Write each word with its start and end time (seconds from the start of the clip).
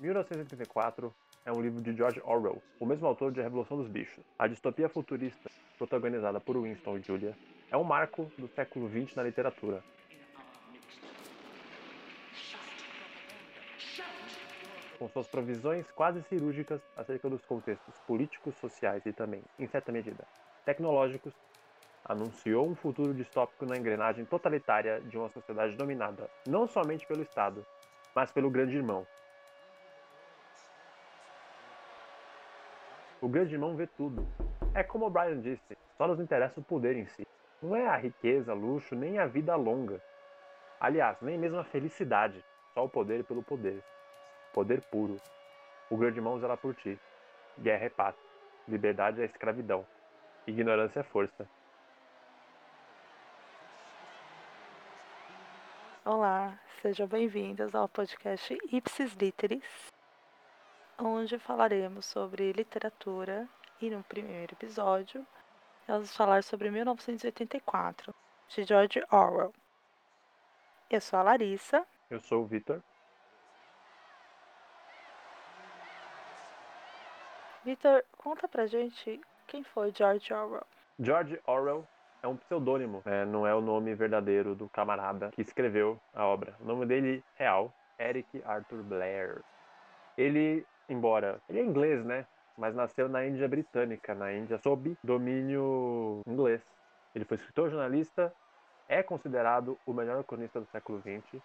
1984 0.00 1.12
é 1.44 1.50
um 1.50 1.60
livro 1.60 1.82
de 1.82 1.92
George 1.92 2.20
Orwell, 2.24 2.62
o 2.78 2.86
mesmo 2.86 3.06
autor 3.06 3.32
de 3.32 3.40
A 3.40 3.42
Revolução 3.42 3.76
dos 3.76 3.88
Bichos. 3.88 4.24
A 4.38 4.46
distopia 4.46 4.88
futurista, 4.88 5.50
protagonizada 5.76 6.38
por 6.38 6.56
Winston 6.56 6.98
e 6.98 7.02
Julia, 7.02 7.34
é 7.68 7.76
um 7.76 7.82
marco 7.82 8.30
do 8.38 8.46
século 8.46 8.88
XX 8.88 9.16
na 9.16 9.24
literatura. 9.24 9.82
Com 15.00 15.08
suas 15.08 15.26
provisões 15.26 15.90
quase 15.90 16.22
cirúrgicas 16.22 16.80
acerca 16.96 17.28
dos 17.28 17.44
contextos 17.44 17.94
políticos, 18.06 18.54
sociais 18.56 19.04
e 19.04 19.12
também, 19.12 19.42
em 19.58 19.66
certa 19.66 19.90
medida, 19.90 20.24
tecnológicos, 20.64 21.34
anunciou 22.04 22.68
um 22.68 22.76
futuro 22.76 23.12
distópico 23.12 23.66
na 23.66 23.76
engrenagem 23.76 24.24
totalitária 24.24 25.00
de 25.00 25.18
uma 25.18 25.28
sociedade 25.28 25.76
dominada 25.76 26.30
não 26.46 26.68
somente 26.68 27.04
pelo 27.06 27.22
Estado, 27.22 27.66
mas 28.14 28.30
pelo 28.30 28.50
Grande 28.50 28.76
Irmão, 28.76 29.06
O 33.20 33.28
grande 33.28 33.54
irmão 33.54 33.74
vê 33.74 33.86
tudo. 33.86 34.24
É 34.72 34.84
como 34.84 35.06
o 35.06 35.10
Brian 35.10 35.40
disse, 35.40 35.76
só 35.96 36.06
nos 36.06 36.20
interessa 36.20 36.60
o 36.60 36.62
poder 36.62 36.96
em 36.96 37.04
si. 37.06 37.26
Não 37.60 37.74
é 37.74 37.88
a 37.88 37.96
riqueza, 37.96 38.54
luxo, 38.54 38.94
nem 38.94 39.18
a 39.18 39.26
vida 39.26 39.56
longa. 39.56 40.00
Aliás, 40.78 41.20
nem 41.20 41.36
mesmo 41.36 41.58
a 41.58 41.64
felicidade. 41.64 42.44
Só 42.74 42.84
o 42.84 42.88
poder 42.88 43.24
pelo 43.24 43.42
poder. 43.42 43.82
Poder 44.54 44.80
puro. 44.82 45.16
O 45.90 45.96
grande 45.96 46.18
irmão 46.18 46.38
zela 46.38 46.56
por 46.56 46.76
ti. 46.76 46.96
Guerra 47.58 47.86
é 47.86 47.90
paz. 47.90 48.14
Liberdade 48.68 49.20
é 49.20 49.24
escravidão. 49.24 49.84
Ignorância 50.46 51.00
é 51.00 51.02
força. 51.02 51.48
Olá, 56.04 56.56
sejam 56.80 57.08
bem-vindos 57.08 57.74
ao 57.74 57.88
podcast 57.88 58.56
Ipsis 58.70 59.12
Literis 59.14 59.97
onde 60.98 61.38
falaremos 61.38 62.06
sobre 62.06 62.52
literatura 62.52 63.48
e 63.80 63.88
no 63.88 64.02
primeiro 64.02 64.54
episódio 64.54 65.24
vamos 65.86 66.14
falar 66.14 66.42
sobre 66.42 66.70
1984, 66.70 68.14
de 68.48 68.64
George 68.64 69.02
Orwell. 69.10 69.54
Eu 70.90 71.00
sou 71.00 71.18
a 71.18 71.22
Larissa. 71.22 71.86
Eu 72.10 72.20
sou 72.20 72.42
o 72.42 72.46
Vitor. 72.46 72.82
Vitor, 77.64 78.04
conta 78.16 78.48
pra 78.48 78.66
gente 78.66 79.20
quem 79.46 79.62
foi 79.62 79.92
George 79.94 80.32
Orwell. 80.32 80.66
George 80.98 81.40
Orwell 81.46 81.86
é 82.22 82.28
um 82.28 82.36
pseudônimo, 82.36 83.02
né? 83.04 83.24
não 83.24 83.46
é 83.46 83.54
o 83.54 83.60
nome 83.60 83.94
verdadeiro 83.94 84.54
do 84.54 84.68
camarada 84.68 85.30
que 85.30 85.40
escreveu 85.40 86.00
a 86.12 86.24
obra. 86.24 86.54
O 86.60 86.64
nome 86.64 86.84
dele 86.86 87.22
real, 87.36 87.72
Eric 87.98 88.42
Arthur 88.44 88.82
Blair. 88.82 89.42
Ele 90.16 90.66
embora 90.88 91.40
ele 91.48 91.60
é 91.60 91.64
inglês, 91.64 92.04
né? 92.04 92.26
Mas 92.56 92.74
nasceu 92.74 93.08
na 93.08 93.24
Índia 93.24 93.48
Britânica, 93.48 94.14
na 94.14 94.32
Índia 94.32 94.58
sob 94.58 94.96
domínio 95.02 96.22
inglês. 96.26 96.60
Ele 97.14 97.24
foi 97.24 97.36
escritor, 97.36 97.70
jornalista, 97.70 98.32
é 98.88 99.02
considerado 99.02 99.78
o 99.86 99.92
melhor 99.92 100.24
cronista 100.24 100.60
do 100.60 100.66
século 100.66 101.00
XX. 101.00 101.40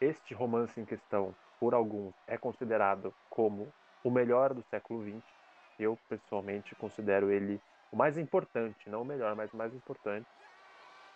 Este 0.00 0.34
romance 0.34 0.80
em 0.80 0.84
questão, 0.84 1.34
por 1.58 1.74
alguns, 1.74 2.14
é 2.26 2.36
considerado 2.36 3.14
como 3.30 3.72
o 4.04 4.10
melhor 4.10 4.52
do 4.52 4.62
século 4.62 5.02
XX. 5.02 5.22
Eu, 5.78 5.98
pessoalmente, 6.08 6.74
considero 6.74 7.30
ele 7.30 7.60
o 7.90 7.96
mais 7.96 8.16
importante, 8.18 8.88
não 8.88 9.02
o 9.02 9.04
melhor, 9.04 9.34
mas 9.34 9.52
o 9.52 9.56
mais 9.56 9.74
importante. 9.74 10.26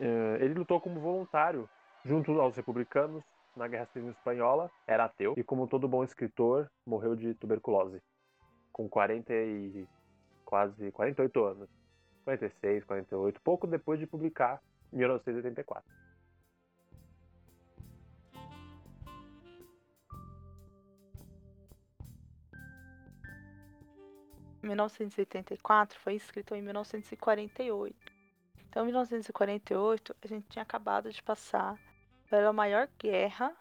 Eh, 0.00 0.38
ele 0.40 0.54
lutou 0.54 0.80
como 0.80 1.00
voluntário 1.00 1.68
junto 2.04 2.40
aos 2.40 2.56
republicanos 2.56 3.24
na 3.56 3.66
Guerra 3.66 3.86
Civil 3.86 4.10
Espanhola, 4.10 4.70
era 4.86 5.06
ateu 5.06 5.34
e, 5.36 5.42
como 5.42 5.66
todo 5.66 5.88
bom 5.88 6.04
escritor, 6.04 6.70
morreu 6.86 7.16
de 7.16 7.34
tuberculose 7.34 8.02
com 8.72 8.88
40 8.88 9.32
e 9.32 9.88
quase 10.44 10.92
48 10.92 11.44
anos. 11.44 11.68
46, 12.24 12.84
48, 12.84 13.40
pouco 13.40 13.66
depois 13.66 13.98
de 13.98 14.06
publicar 14.06 14.60
1984. 14.92 15.88
Em 24.62 24.66
1984 24.66 26.00
foi 26.00 26.14
escrito 26.14 26.54
em 26.54 26.60
1948. 26.60 27.96
Então, 28.68 28.82
em 28.82 28.86
1948, 28.86 30.16
a 30.20 30.26
gente 30.26 30.48
tinha 30.48 30.64
acabado 30.64 31.10
de 31.10 31.22
passar 31.22 31.78
pela 32.28 32.52
maior 32.52 32.88
guerra 32.98 33.54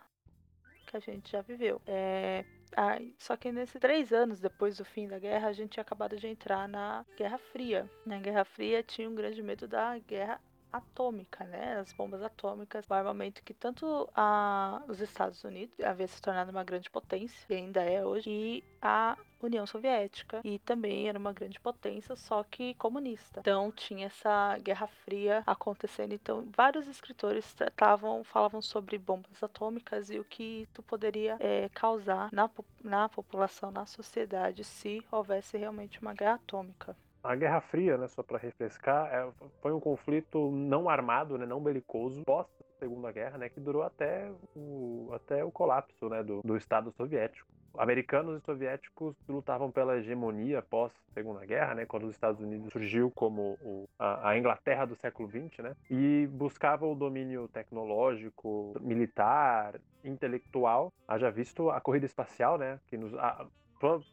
que 0.85 0.97
a 0.97 0.99
gente 0.99 1.31
já 1.31 1.41
viveu. 1.41 1.81
É, 1.85 2.45
ah, 2.75 2.97
só 3.17 3.35
que 3.35 3.51
nesses 3.51 3.79
três 3.79 4.11
anos 4.11 4.39
depois 4.39 4.77
do 4.77 4.85
fim 4.85 5.07
da 5.07 5.19
guerra, 5.19 5.47
a 5.47 5.53
gente 5.53 5.71
tinha 5.71 5.81
acabado 5.81 6.17
de 6.17 6.27
entrar 6.27 6.67
na 6.67 7.05
Guerra 7.17 7.37
Fria. 7.37 7.89
Na 8.05 8.19
Guerra 8.19 8.45
Fria 8.45 8.83
tinha 8.83 9.09
um 9.09 9.15
grande 9.15 9.41
medo 9.41 9.67
da 9.67 9.97
guerra 9.99 10.39
atômica, 10.71 11.45
né? 11.45 11.79
As 11.79 11.93
bombas 11.93 12.21
atômicas, 12.21 12.85
o 12.89 12.93
armamento 12.93 13.43
que 13.43 13.53
tanto 13.53 14.09
a, 14.13 14.83
os 14.87 14.99
Estados 14.99 15.43
Unidos 15.43 15.79
havia 15.79 16.07
se 16.07 16.21
tornado 16.21 16.51
uma 16.51 16.63
grande 16.63 16.89
potência, 16.89 17.45
e 17.49 17.55
ainda 17.55 17.81
é 17.81 18.05
hoje, 18.05 18.29
e 18.29 18.63
a 18.81 19.17
União 19.45 19.65
Soviética, 19.65 20.41
e 20.43 20.59
também 20.59 21.07
era 21.07 21.17
uma 21.17 21.33
grande 21.33 21.59
potência, 21.59 22.15
só 22.15 22.43
que 22.43 22.73
comunista. 22.75 23.39
Então 23.39 23.71
tinha 23.71 24.07
essa 24.07 24.57
Guerra 24.59 24.87
Fria 24.87 25.43
acontecendo. 25.45 26.13
Então 26.13 26.47
vários 26.55 26.87
escritores 26.87 27.53
tratavam, 27.53 28.23
falavam 28.23 28.61
sobre 28.61 28.97
bombas 28.97 29.41
atômicas 29.41 30.09
e 30.09 30.19
o 30.19 30.23
que 30.23 30.67
isso 30.71 30.83
poderia 30.83 31.37
é, 31.39 31.69
causar 31.69 32.29
na, 32.31 32.49
na 32.83 33.09
população, 33.09 33.71
na 33.71 33.85
sociedade, 33.85 34.63
se 34.63 35.03
houvesse 35.11 35.57
realmente 35.57 36.01
uma 36.01 36.13
guerra 36.13 36.35
atômica 36.35 36.95
a 37.25 37.35
Guerra 37.35 37.59
Fria, 37.59 37.97
né, 37.97 38.07
só 38.07 38.21
para 38.21 38.37
refrescar, 38.37 39.07
é, 39.11 39.27
foi 39.59 39.73
um 39.73 39.79
conflito 39.79 40.51
não 40.51 40.87
armado, 40.87 41.39
né, 41.39 41.45
não 41.47 41.59
belicoso, 41.59 42.23
pós 42.23 42.45
Segunda 42.79 43.11
Guerra, 43.11 43.37
né, 43.37 43.49
que 43.49 43.59
durou 43.59 43.83
até 43.83 44.31
o, 44.55 45.09
até 45.13 45.43
o 45.43 45.51
colapso 45.51 46.09
né, 46.09 46.21
do, 46.21 46.41
do 46.43 46.57
Estado 46.57 46.91
Soviético. 46.91 47.49
Americanos 47.77 48.41
e 48.41 48.45
soviéticos 48.45 49.15
lutavam 49.27 49.71
pela 49.71 49.97
hegemonia 49.97 50.61
pós 50.61 50.91
Segunda 51.13 51.45
Guerra, 51.45 51.75
né, 51.75 51.85
quando 51.85 52.03
os 52.05 52.11
Estados 52.11 52.41
Unidos 52.41 52.71
surgiu 52.71 53.09
como 53.11 53.57
o, 53.61 53.87
a, 53.97 54.29
a, 54.29 54.37
Inglaterra 54.37 54.85
do 54.85 54.95
século 54.95 55.29
XX, 55.29 55.59
né, 55.59 55.75
e 55.89 56.27
buscava 56.31 56.85
o 56.85 56.93
domínio 56.93 57.47
tecnológico, 57.47 58.73
militar, 58.81 59.79
intelectual. 60.03 60.91
Haja 61.07 61.31
visto 61.31 61.69
a 61.69 61.79
corrida 61.79 62.05
espacial, 62.05 62.57
né, 62.57 62.79
que 62.87 62.97
nos, 62.97 63.13
a, 63.15 63.45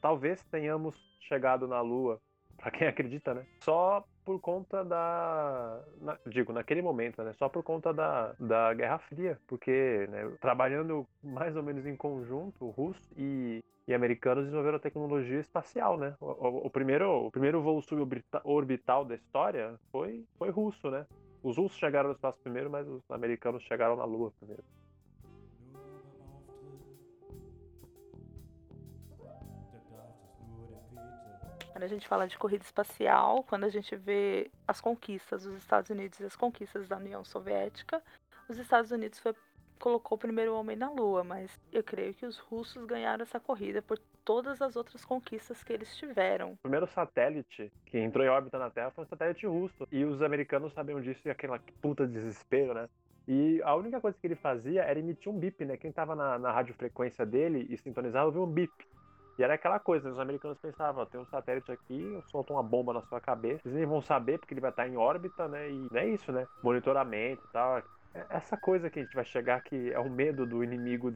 talvez 0.01 0.45
tenhamos 0.45 0.97
chegado 1.21 1.67
na 1.67 1.81
Lua 1.81 2.21
para 2.57 2.71
quem 2.71 2.87
acredita, 2.87 3.35
né? 3.35 3.45
Só 3.61 4.05
por 4.25 4.41
conta 4.41 4.85
da. 4.85 5.81
Na, 6.01 6.19
digo, 6.27 6.53
naquele 6.53 6.83
momento, 6.83 7.23
né? 7.23 7.33
Só 7.35 7.49
por 7.49 7.63
conta 7.63 7.93
da, 7.93 8.35
da 8.39 8.75
Guerra 8.75 8.99
Fria. 8.99 9.39
Porque, 9.47 10.07
né, 10.11 10.31
trabalhando 10.41 11.07
mais 11.23 11.57
ou 11.57 11.63
menos 11.63 11.87
em 11.87 11.97
conjunto, 11.97 12.71
russos 12.71 13.11
e, 13.17 13.63
e 13.87 13.95
americanos 13.95 14.45
desenvolveram 14.45 14.77
a 14.77 14.81
tecnologia 14.81 15.41
espacial, 15.41 15.97
né? 15.97 16.15
O, 16.21 16.27
o, 16.27 16.67
o, 16.67 16.71
primeiro, 16.71 17.27
o 17.27 17.31
primeiro 17.31 17.63
voo 17.63 17.83
suborbital 17.83 19.05
da 19.05 19.15
história 19.15 19.75
foi, 19.91 20.25
foi 20.39 20.51
russo, 20.51 20.91
né? 20.91 21.07
Os 21.43 21.57
russos 21.57 21.79
chegaram 21.79 22.09
no 22.09 22.15
espaço 22.15 22.39
primeiro, 22.41 22.71
mas 22.71 22.87
os 22.87 23.03
americanos 23.11 23.63
chegaram 23.65 23.97
na 23.97 24.05
Lua 24.05 24.33
primeiro. 24.39 24.63
Quando 31.83 31.91
a 31.91 31.95
gente 31.97 32.07
fala 32.07 32.29
de 32.29 32.39
corrida 32.39 32.63
espacial, 32.63 33.43
quando 33.43 33.65
a 33.65 33.69
gente 33.69 33.97
vê 33.97 34.49
as 34.69 34.81
conquistas 34.81 35.43
dos 35.43 35.57
Estados 35.57 35.91
Unidos 35.91 36.21
e 36.21 36.25
as 36.25 36.37
conquistas 36.37 36.87
da 36.87 36.97
União 36.97 37.25
Soviética, 37.25 38.01
os 38.49 38.57
Estados 38.57 38.93
Unidos 38.93 39.19
foi, 39.19 39.35
colocou 39.81 40.15
o 40.15 40.19
primeiro 40.21 40.55
homem 40.55 40.77
na 40.77 40.89
Lua, 40.89 41.25
mas 41.25 41.51
eu 41.73 41.83
creio 41.83 42.15
que 42.15 42.25
os 42.25 42.39
russos 42.39 42.85
ganharam 42.85 43.25
essa 43.25 43.41
corrida 43.41 43.83
por 43.83 43.99
todas 44.25 44.63
as 44.63 44.77
outras 44.77 45.05
conquistas 45.05 45.65
que 45.65 45.73
eles 45.73 45.97
tiveram. 45.97 46.53
O 46.53 46.57
primeiro 46.59 46.87
satélite 46.87 47.73
que 47.87 47.99
entrou 47.99 48.25
em 48.25 48.29
órbita 48.29 48.61
na 48.61 48.71
Terra 48.71 48.93
foi 48.93 49.03
um 49.03 49.09
satélite 49.09 49.45
russo. 49.45 49.85
E 49.91 50.05
os 50.05 50.23
americanos 50.23 50.73
sabiam 50.75 51.01
disso 51.01 51.27
e 51.27 51.33
aquela 51.33 51.59
puta 51.81 52.07
desespero, 52.07 52.75
né? 52.75 52.89
E 53.27 53.61
a 53.65 53.75
única 53.75 54.01
coisa 54.01 54.17
que 54.21 54.27
ele 54.29 54.37
fazia 54.37 54.83
era 54.83 55.01
emitir 55.01 55.33
um 55.33 55.37
bip, 55.37 55.65
né? 55.65 55.77
Quem 55.77 55.91
tava 55.91 56.15
na, 56.15 56.39
na 56.39 56.53
radiofrequência 56.53 57.27
dele 57.27 57.67
e 57.69 57.77
sintonizava 57.77 58.27
ouvia 58.27 58.41
um 58.41 58.47
bip. 58.47 58.73
E 59.39 59.43
era 59.43 59.55
aquela 59.55 59.79
coisa, 59.79 60.11
os 60.11 60.19
americanos 60.19 60.59
pensavam, 60.59 61.07
tem 61.07 61.21
um 61.21 61.27
satélite 61.27 61.73
aqui, 61.73 62.13
eu 62.15 62.23
solto 62.31 62.53
uma 62.53 62.63
bomba 62.63 62.93
na 62.93 63.03
sua 63.03 63.21
cabeça, 63.21 63.63
eles 63.65 63.77
nem 63.77 63.87
vão 63.87 64.03
saber 64.03 64.39
porque 64.39 64.53
ele 64.53 64.61
vai 64.61 64.71
estar 64.71 64.87
em 64.87 64.97
órbita, 64.97 65.49
né? 65.49 65.71
E 65.71 65.89
é 65.95 66.07
isso, 66.07 66.31
né? 66.33 66.47
Monitoramento 66.63 67.43
e 67.49 67.53
tal. 67.53 67.79
É 68.15 68.27
essa 68.29 68.57
coisa 68.57 68.91
que 68.91 68.99
a 68.99 69.03
gente 69.03 69.15
vai 69.15 69.25
chegar 69.25 69.63
que 69.63 69.91
é 69.93 69.99
o 69.99 70.11
medo 70.11 70.45
do 70.45 70.63
inimigo, 70.63 71.13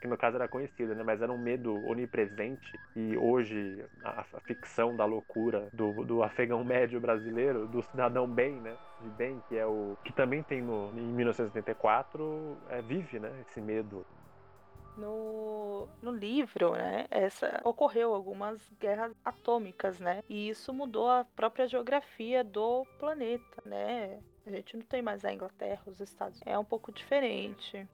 que 0.00 0.08
no 0.08 0.18
caso 0.18 0.36
era 0.36 0.48
conhecido, 0.48 0.94
né? 0.94 1.02
Mas 1.04 1.22
era 1.22 1.30
um 1.30 1.38
medo 1.38 1.74
onipresente 1.86 2.78
e 2.96 3.16
hoje 3.16 3.84
a, 4.02 4.20
a 4.20 4.40
ficção 4.40 4.96
da 4.96 5.04
loucura 5.04 5.68
do, 5.72 6.04
do 6.04 6.22
afegão 6.22 6.64
médio 6.64 7.00
brasileiro, 7.00 7.68
do 7.68 7.82
cidadão 7.82 8.26
bem, 8.26 8.60
né? 8.60 8.76
De 9.00 9.08
bem, 9.10 9.40
que 9.48 9.56
é 9.56 9.66
o 9.66 9.96
que 10.04 10.12
também 10.12 10.42
tem 10.42 10.60
no, 10.60 10.90
em 10.96 11.12
1984, 11.12 12.58
é, 12.70 12.82
vive, 12.82 13.20
né? 13.20 13.30
Esse 13.48 13.60
medo 13.60 14.04
no, 14.96 15.88
no 16.02 16.10
livro, 16.10 16.72
né, 16.72 17.06
essa 17.10 17.60
ocorreu 17.64 18.14
algumas 18.14 18.60
guerras 18.80 19.12
atômicas, 19.24 19.98
né? 19.98 20.22
E 20.28 20.48
isso 20.48 20.72
mudou 20.72 21.08
a 21.08 21.24
própria 21.36 21.66
geografia 21.66 22.44
do 22.44 22.84
planeta, 22.98 23.62
né? 23.64 24.20
A 24.46 24.50
gente 24.50 24.76
não 24.76 24.84
tem 24.84 25.02
mais 25.02 25.24
a 25.24 25.32
Inglaterra, 25.32 25.82
os 25.86 26.00
Estados. 26.00 26.40
É 26.44 26.58
um 26.58 26.64
pouco 26.64 26.90
diferente. 26.92 27.86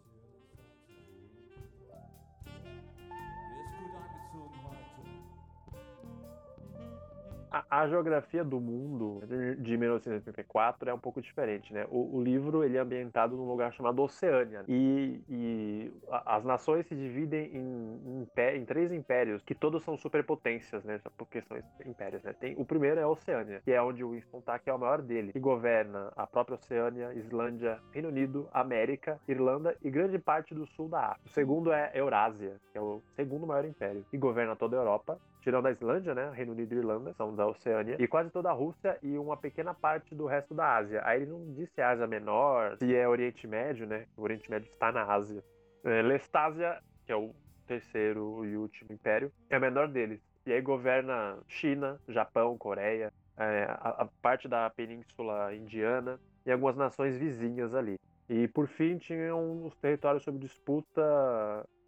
A, 7.51 7.83
a, 7.83 7.89
geografia 7.89 8.45
do 8.45 8.61
mundo 8.61 9.23
de 9.59 9.77
1984 9.77 10.91
é 10.91 10.95
um 10.95 10.99
pouco 10.99 11.21
diferente, 11.21 11.73
né? 11.73 11.87
O, 11.91 12.17
o 12.17 12.23
livro 12.23 12.65
ele 12.65 12.77
é 12.77 12.81
ambientado 12.81 13.37
num 13.37 13.49
lugar 13.49 13.73
chamado 13.73 14.03
Oceânia 14.03 14.65
e, 14.69 15.21
e 15.29 15.93
a, 16.11 16.37
as 16.37 16.45
nações 16.45 16.87
se 16.87 16.95
dividem 16.95 17.51
em, 17.55 18.27
em, 18.27 18.57
em, 18.57 18.65
três 18.65 18.93
impérios 18.93 19.43
que 19.43 19.55
todos 19.55 19.83
são 19.85 19.97
superpotências, 19.97 20.85
né? 20.85 21.01
Porque 21.17 21.43
são 21.43 21.57
impérios, 21.85 22.23
né? 22.23 22.33
Tem, 22.33 22.55
o 22.57 22.65
primeiro 22.65 23.01
é 23.01 23.03
a 23.03 23.09
Oceânia, 23.09 23.61
que 23.65 23.73
é 23.73 23.83
onde 23.83 24.05
o 24.05 24.11
Winston 24.11 24.41
tá, 24.41 24.59
que 24.59 24.69
é 24.69 24.75
o 24.75 24.79
maior 24.79 25.03
dele, 25.03 25.33
que 25.33 25.41
governa 25.41 26.13
a 26.17 26.27
própria 26.27 26.57
Oceânia, 26.57 27.13
Islândia, 27.15 27.81
Reino 27.93 28.09
Unido, 28.09 28.49
América, 28.53 29.19
Irlanda 29.27 29.77
e 29.83 29.91
grande 29.91 30.19
parte 30.19 30.55
do 30.55 30.67
sul 30.67 30.89
da 30.89 31.13
África. 31.13 31.29
O 31.29 31.33
segundo 31.33 31.73
é 31.73 31.91
Eurásia, 31.95 32.57
que 32.73 32.79
é 32.79 32.81
o 32.81 33.03
segundo 33.17 33.47
maior 33.47 33.65
império, 33.65 34.05
que 34.11 34.19
governa 34.19 34.57
toda 34.57 34.77
a 34.77 34.81
Europa 34.81 35.19
tirando 35.41 35.67
a 35.67 35.71
Islândia, 35.71 36.15
né, 36.15 36.31
Reino 36.35 36.53
Unido 36.53 36.75
e 36.75 36.79
Irlanda, 36.79 37.13
são 37.15 37.35
da 37.35 37.47
Oceânia, 37.47 37.97
e 37.99 38.07
quase 38.07 38.31
toda 38.31 38.51
a 38.51 38.53
Rússia 38.53 38.99
e 39.03 39.17
uma 39.19 39.37
pequena 39.37 39.75
parte 39.75 40.15
do 40.15 40.27
resto 40.27 40.55
da 40.55 40.77
Ásia. 40.77 41.03
Aí 41.05 41.23
ele 41.23 41.31
não 41.31 41.53
disse 41.53 41.81
Ásia 41.81 42.07
Menor, 42.07 42.77
se 42.79 42.95
é 42.95 43.09
Oriente 43.09 43.47
Médio, 43.47 43.87
né, 43.87 44.07
o 44.17 44.23
Oriente 44.23 44.51
Médio 44.51 44.71
está 44.71 44.93
na 44.93 45.05
Ásia. 45.05 45.43
É, 45.85 46.03
Lestásia, 46.03 46.81
que 47.07 47.13
é 47.13 47.17
o 47.17 47.35
terceiro 47.67 48.45
e 48.45 48.57
último 48.57 48.93
império, 48.93 49.31
é 49.49 49.59
o 49.59 49.61
menor 49.61 49.89
deles. 49.89 50.21
E 50.47 50.53
aí 50.53 50.61
governa 50.61 51.39
China, 51.47 52.01
Japão, 52.09 52.57
Coreia, 52.57 53.13
é, 53.37 53.65
a, 53.69 54.03
a 54.03 54.09
parte 54.21 54.49
da 54.49 54.69
Península 54.71 55.55
Indiana 55.55 56.19
e 56.45 56.51
algumas 56.51 56.77
nações 56.77 57.17
vizinhas 57.17 57.75
ali. 57.75 57.97
E 58.29 58.49
por 58.49 58.67
fim 58.67 58.99
tinham 58.99 59.67
os 59.67 59.77
territórios 59.77 60.23
sob 60.23 60.39
disputa 60.39 61.03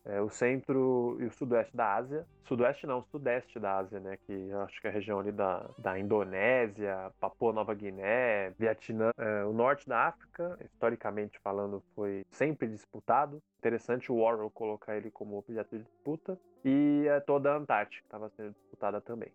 é, 0.04 0.20
o 0.20 0.30
centro 0.30 1.16
e 1.20 1.26
o 1.26 1.30
sudoeste 1.30 1.76
da 1.76 1.94
Ásia. 1.94 2.26
Sudoeste 2.44 2.86
não, 2.86 3.02
sudeste 3.04 3.58
da 3.58 3.78
Ásia, 3.78 4.00
né? 4.00 4.16
Que 4.26 4.52
acho 4.52 4.80
que 4.80 4.86
é 4.86 4.90
a 4.90 4.92
região 4.92 5.20
ali 5.20 5.30
da, 5.30 5.68
da 5.78 5.98
Indonésia, 5.98 7.12
Papua 7.20 7.52
Nova 7.52 7.74
Guiné, 7.74 8.50
Vietnã. 8.58 9.10
É, 9.18 9.44
o 9.44 9.52
norte 9.52 9.88
da 9.88 10.08
África, 10.08 10.58
historicamente 10.64 11.38
falando, 11.40 11.82
foi 11.94 12.24
sempre 12.30 12.66
disputado. 12.66 13.42
Interessante 13.58 14.10
o 14.10 14.16
Warhol 14.16 14.50
colocar 14.50 14.96
ele 14.96 15.10
como 15.10 15.38
objeto 15.38 15.76
de 15.76 15.84
disputa. 15.84 16.38
E 16.64 17.06
é, 17.06 17.20
toda 17.20 17.52
a 17.52 17.56
Antártica 17.56 18.02
estava 18.04 18.28
sendo 18.30 18.52
disputada 18.52 19.00
também. 19.00 19.30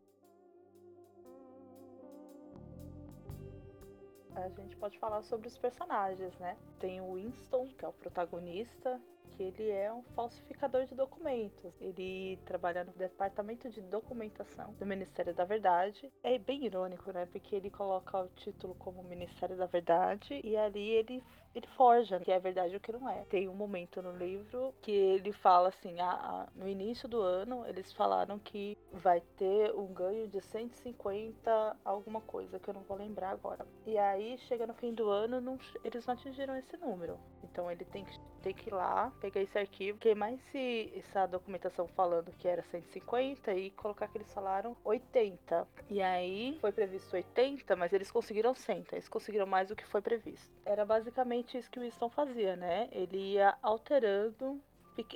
A 4.36 4.50
gente 4.50 4.76
pode 4.76 5.00
falar 5.00 5.22
sobre 5.22 5.48
os 5.48 5.58
personagens, 5.58 6.38
né? 6.40 6.58
Tem 6.78 7.00
o 7.00 7.14
Winston, 7.14 7.70
que 7.78 7.86
é 7.86 7.88
o 7.88 7.94
protagonista, 7.94 9.00
que 9.36 9.44
ele 9.44 9.70
é 9.70 9.92
um 9.92 10.04
falsificador 10.16 10.86
de 10.86 10.96
documentos. 10.96 11.74
Ele 11.82 12.40
trabalha 12.46 12.84
no 12.84 12.94
departamento 12.94 13.70
de 13.70 13.82
documentação 13.82 14.74
do 14.74 14.86
Ministério 14.86 15.34
da 15.34 15.44
Verdade. 15.44 16.12
É 16.24 16.38
bem 16.38 16.66
irônico, 16.66 17.12
né? 17.12 17.26
Porque 17.26 17.56
ele 17.56 17.70
coloca 17.70 18.22
o 18.22 18.28
título 18.30 18.76
como 18.76 19.04
Ministério 19.04 19.58
da 19.58 19.66
Verdade 19.66 20.40
e 20.44 20.56
ali 20.56 20.90
ele 20.90 21.24
ele 21.56 21.68
forja 21.68 22.20
que 22.20 22.32
é 22.32 22.38
verdade 22.38 22.74
ou 22.74 22.82
que 22.82 22.92
não 22.92 23.08
é. 23.10 23.24
Tem 23.30 23.48
um 23.48 23.56
momento 23.56 24.02
no 24.02 24.12
livro 24.12 24.74
que 24.82 24.92
ele 24.92 25.32
fala 25.32 25.70
assim: 25.70 26.00
ah, 26.02 26.20
ah, 26.22 26.50
no 26.54 26.68
início 26.68 27.08
do 27.08 27.22
ano 27.22 27.66
eles 27.66 27.94
falaram 27.94 28.38
que 28.38 28.78
vai 28.92 29.22
ter 29.38 29.74
um 29.74 29.88
ganho 29.88 30.28
de 30.28 30.42
150 30.42 31.78
alguma 31.86 32.20
coisa 32.22 32.60
que 32.60 32.70
eu 32.70 32.74
não 32.74 32.82
vou 32.82 32.98
lembrar 32.98 33.30
agora. 33.30 33.66
E 33.86 33.98
aí 33.98 34.38
chega 34.40 34.68
no 34.68 34.74
fim 34.74 34.94
do 34.94 35.10
ano, 35.10 35.40
não, 35.40 35.58
eles 35.84 36.06
não 36.06 36.14
atingiram 36.14 36.58
esse 36.58 36.76
número. 36.78 37.18
Então 37.44 37.72
ele 37.72 37.86
tem 37.86 38.04
que, 38.04 38.20
tem 38.46 38.54
que 38.54 38.70
ir 38.70 38.74
lá, 38.74 39.12
pegar 39.20 39.42
esse 39.42 39.58
arquivo, 39.58 39.98
que 39.98 40.14
mais 40.14 40.40
se 40.52 40.94
essa 40.96 41.26
documentação 41.26 41.88
falando 41.88 42.32
que 42.38 42.48
era 42.48 42.62
150 42.62 43.52
e 43.56 43.72
colocar 43.72 44.08
que 44.08 44.20
eles 44.20 44.32
falaram 44.32 44.78
80. 44.84 45.68
E 45.90 46.00
aí 46.00 46.56
foi 46.62 46.72
previsto 46.72 47.16
80, 47.16 47.76
mas 47.76 47.92
eles 47.92 48.12
conseguiram 48.12 48.54
100, 48.54 48.80
então 48.80 48.96
eles 48.96 49.10
conseguiram 49.10 49.48
mais 49.48 49.70
do 49.70 49.76
que 49.76 49.84
foi 49.88 50.00
previsto. 50.00 50.48
Era 50.64 50.86
basicamente 50.86 51.58
isso 51.58 51.72
que 51.72 51.80
o 51.80 51.82
Winston 51.82 52.08
fazia, 52.08 52.56
né? 52.56 52.88
Ele 52.92 53.34
ia 53.34 53.58
alterando 53.64 54.62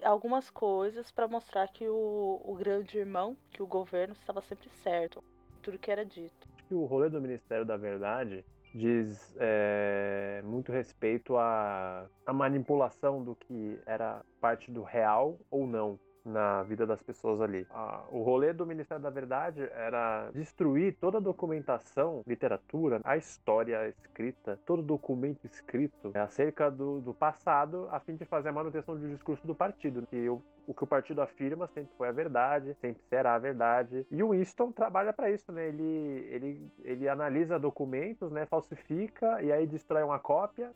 algumas 0.02 0.50
coisas 0.50 1.12
para 1.12 1.28
mostrar 1.28 1.68
que 1.68 1.88
o, 1.88 2.42
o 2.44 2.56
grande 2.56 2.98
irmão, 2.98 3.38
que 3.52 3.62
o 3.62 3.68
governo 3.68 4.16
estava 4.20 4.42
sempre 4.42 4.70
certo, 4.82 5.24
tudo 5.62 5.78
que 5.78 5.92
era 5.92 6.04
dito. 6.04 6.48
O 6.72 6.86
rolê 6.86 7.12
do 7.12 7.22
Ministério 7.22 7.64
da 7.64 7.78
Verdade 7.78 8.44
diz 8.74 9.36
é, 9.40 10.42
muito 10.44 10.72
respeito 10.72 11.38
à, 11.38 12.08
à 12.26 12.34
manipulação 12.34 13.24
do 13.24 13.36
que 13.36 13.80
era 13.86 14.24
parte 14.40 14.72
do 14.72 14.84
real 14.84 15.38
ou 15.50 15.66
não 15.66 16.00
na 16.30 16.64
vida 16.64 16.86
das 16.86 17.02
pessoas 17.02 17.42
ali. 17.42 17.66
Ah, 17.72 18.04
o 18.10 18.22
rolê 18.22 18.54
do 18.54 18.66
Ministério 18.66 19.04
da 19.04 19.10
Verdade 19.10 19.70
era 19.74 20.30
destruir 20.34 20.96
toda 21.00 21.18
a 21.18 21.22
documentação, 21.22 22.24
literatura, 22.26 23.02
a 23.04 23.18
história 23.18 23.88
escrita, 23.90 24.60
todo 24.66 24.82
documento 24.82 25.46
escrito 25.46 26.12
acerca 26.16 26.70
do, 26.70 27.02
do 27.02 27.14
passado, 27.14 27.88
a 27.92 28.00
fim 28.00 28.16
de 28.16 28.26
fazer 28.26 28.50
a 28.50 28.54
manutenção 28.54 28.96
do 28.96 29.08
discurso 29.08 29.46
do 29.46 29.56
partido. 29.56 30.08
E 30.12 30.30
o, 30.30 30.42
o 30.68 30.74
que 30.74 30.84
o 30.84 30.88
partido 30.88 31.22
afirma 31.22 31.68
sempre 31.68 31.92
foi 31.98 32.08
a 32.08 32.12
verdade, 32.12 32.76
sempre 32.80 33.02
será 33.10 33.36
a 33.36 33.40
verdade. 33.40 34.06
E 34.12 34.22
o 34.24 34.30
Winston 34.30 34.72
trabalha 34.72 35.12
para 35.12 35.32
isso, 35.32 35.52
né? 35.52 35.68
Ele, 35.68 36.28
ele, 36.30 36.72
ele 36.84 37.10
analisa 37.10 37.60
documentos, 37.60 38.32
né? 38.32 38.46
Falsifica 38.46 39.42
e 39.42 39.52
aí 39.52 39.66
destrói 39.66 40.04
uma 40.04 40.20
cópia 40.20 40.72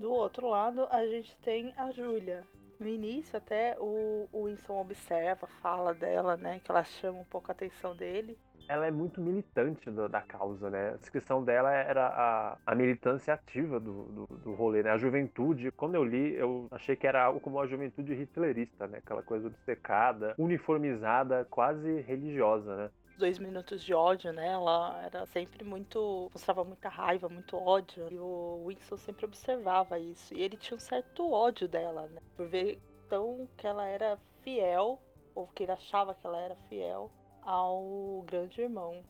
Do 0.00 0.10
outro 0.10 0.48
lado, 0.48 0.88
a 0.90 1.06
gente 1.06 1.36
tem 1.42 1.74
a 1.76 1.90
Júlia. 1.90 2.42
No 2.78 2.88
início, 2.88 3.36
até 3.36 3.76
o, 3.78 4.26
o 4.32 4.46
Winston 4.46 4.80
observa, 4.80 5.46
fala 5.60 5.92
dela, 5.92 6.38
né? 6.38 6.58
Que 6.64 6.70
ela 6.70 6.82
chama 6.82 7.18
um 7.18 7.24
pouco 7.24 7.50
a 7.50 7.52
atenção 7.52 7.94
dele. 7.94 8.38
Ela 8.66 8.86
é 8.86 8.90
muito 8.90 9.20
militante 9.20 9.90
da 9.90 10.22
causa, 10.22 10.70
né? 10.70 10.94
A 10.94 10.96
descrição 10.96 11.44
dela 11.44 11.70
era 11.70 12.06
a, 12.06 12.56
a 12.64 12.74
militância 12.74 13.34
ativa 13.34 13.78
do, 13.78 14.04
do, 14.04 14.26
do, 14.38 14.54
rolê, 14.54 14.82
né? 14.82 14.90
A 14.90 14.96
juventude. 14.96 15.70
Quando 15.70 15.96
eu 15.96 16.04
li, 16.04 16.34
eu 16.34 16.66
achei 16.70 16.96
que 16.96 17.06
era 17.06 17.22
algo 17.22 17.38
como 17.38 17.60
a 17.60 17.66
juventude 17.66 18.14
hitlerista, 18.14 18.86
né? 18.86 18.98
Aquela 19.04 19.22
coisa 19.22 19.48
obcecada, 19.48 20.34
uniformizada, 20.38 21.46
quase 21.50 22.00
religiosa, 22.00 22.74
né? 22.74 22.90
Dois 23.20 23.38
minutos 23.38 23.84
de 23.84 23.94
ódio, 23.94 24.32
né? 24.32 24.48
Ela 24.48 25.00
era 25.04 25.26
sempre 25.26 25.62
muito. 25.62 26.28
mostrava 26.32 26.64
muita 26.64 26.88
raiva, 26.88 27.28
muito 27.28 27.56
ódio. 27.56 28.08
E 28.10 28.18
o 28.18 28.64
Winston 28.66 28.96
sempre 28.96 29.26
observava 29.26 29.98
isso. 29.98 30.34
E 30.34 30.42
ele 30.42 30.56
tinha 30.56 30.76
um 30.76 30.80
certo 30.80 31.30
ódio 31.30 31.68
dela, 31.68 32.08
né? 32.08 32.20
Por 32.34 32.48
ver 32.48 32.80
tão 33.08 33.46
que 33.56 33.66
ela 33.66 33.86
era 33.86 34.18
fiel, 34.42 34.98
ou 35.34 35.46
que 35.46 35.62
ele 35.62 35.72
achava 35.72 36.14
que 36.14 36.26
ela 36.26 36.40
era 36.40 36.56
fiel 36.68 37.10
ao 37.42 38.22
grande 38.26 38.60
irmão. 38.60 39.04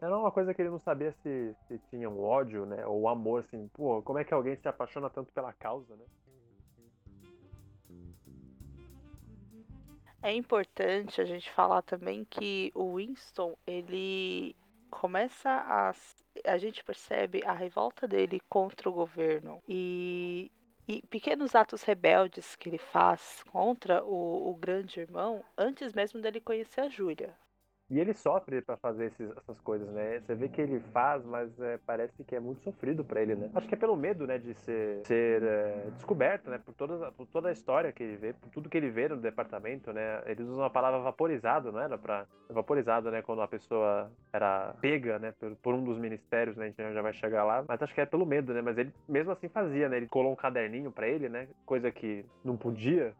Era 0.00 0.18
uma 0.18 0.30
coisa 0.30 0.52
que 0.52 0.60
ele 0.60 0.70
não 0.70 0.78
sabia 0.78 1.12
se, 1.22 1.56
se 1.66 1.78
tinha 1.90 2.08
um 2.08 2.22
ódio, 2.22 2.66
né? 2.66 2.86
Ou 2.86 3.08
amor, 3.08 3.44
assim, 3.44 3.68
pô, 3.68 4.02
como 4.02 4.18
é 4.18 4.24
que 4.24 4.34
alguém 4.34 4.56
se 4.56 4.68
apaixona 4.68 5.08
tanto 5.10 5.32
pela 5.32 5.52
causa, 5.52 5.96
né? 5.96 6.04
É 10.24 10.32
importante 10.32 11.20
a 11.20 11.24
gente 11.26 11.50
falar 11.50 11.82
também 11.82 12.24
que 12.24 12.72
o 12.74 12.96
Winston, 12.96 13.54
ele 13.66 14.56
começa 14.90 15.50
a. 15.50 15.92
A 16.46 16.56
gente 16.56 16.82
percebe 16.82 17.42
a 17.44 17.52
revolta 17.52 18.08
dele 18.08 18.40
contra 18.48 18.88
o 18.88 18.92
governo 18.92 19.62
e, 19.68 20.50
e 20.88 21.02
pequenos 21.08 21.54
atos 21.54 21.82
rebeldes 21.82 22.56
que 22.56 22.70
ele 22.70 22.78
faz 22.78 23.44
contra 23.52 24.02
o, 24.02 24.50
o 24.50 24.54
grande 24.54 24.98
irmão 24.98 25.44
antes 25.58 25.92
mesmo 25.92 26.22
dele 26.22 26.40
conhecer 26.40 26.80
a 26.80 26.88
Júlia. 26.88 27.36
E 27.94 28.00
ele 28.00 28.12
sofre 28.12 28.60
para 28.60 28.76
fazer 28.76 29.04
esses, 29.04 29.30
essas 29.36 29.60
coisas, 29.60 29.88
né? 29.90 30.18
Você 30.18 30.34
vê 30.34 30.48
que 30.48 30.60
ele 30.60 30.80
faz, 30.92 31.24
mas 31.24 31.48
é, 31.60 31.78
parece 31.86 32.24
que 32.24 32.34
é 32.34 32.40
muito 32.40 32.60
sofrido 32.64 33.04
para 33.04 33.22
ele, 33.22 33.36
né? 33.36 33.48
Acho 33.54 33.68
que 33.68 33.74
é 33.76 33.78
pelo 33.78 33.96
medo, 33.96 34.26
né, 34.26 34.36
de 34.36 34.52
ser, 34.52 35.06
ser 35.06 35.40
é, 35.44 35.90
descoberto, 35.94 36.50
né? 36.50 36.58
Por 36.58 36.74
toda, 36.74 37.12
por 37.12 37.24
toda 37.28 37.50
a 37.50 37.52
história 37.52 37.92
que 37.92 38.02
ele 38.02 38.16
vê, 38.16 38.32
por 38.32 38.48
tudo 38.50 38.68
que 38.68 38.76
ele 38.76 38.90
vê 38.90 39.08
no 39.08 39.16
departamento, 39.16 39.92
né? 39.92 40.20
Eles 40.26 40.44
usam 40.44 40.64
a 40.64 40.70
palavra 40.70 40.98
vaporizado, 40.98 41.70
não 41.70 41.78
era? 41.78 41.96
Pra, 41.96 42.26
vaporizado, 42.50 43.12
né? 43.12 43.22
Quando 43.22 43.42
a 43.42 43.46
pessoa 43.46 44.10
era 44.32 44.74
pega, 44.80 45.20
né? 45.20 45.32
Por, 45.38 45.54
por, 45.54 45.74
um 45.74 45.84
dos 45.84 45.96
ministérios, 45.96 46.56
né? 46.56 46.64
A 46.64 46.68
gente 46.70 46.94
já 46.94 47.00
vai 47.00 47.12
chegar 47.12 47.44
lá. 47.44 47.64
Mas 47.68 47.80
acho 47.80 47.94
que 47.94 48.00
é 48.00 48.06
pelo 48.06 48.26
medo, 48.26 48.52
né? 48.52 48.60
Mas 48.60 48.76
ele 48.76 48.92
mesmo 49.08 49.30
assim 49.30 49.48
fazia, 49.48 49.88
né? 49.88 49.98
Ele 49.98 50.08
colou 50.08 50.32
um 50.32 50.36
caderninho 50.36 50.90
para 50.90 51.06
ele, 51.06 51.28
né? 51.28 51.46
Coisa 51.64 51.92
que 51.92 52.26
não 52.44 52.56
podia 52.56 53.14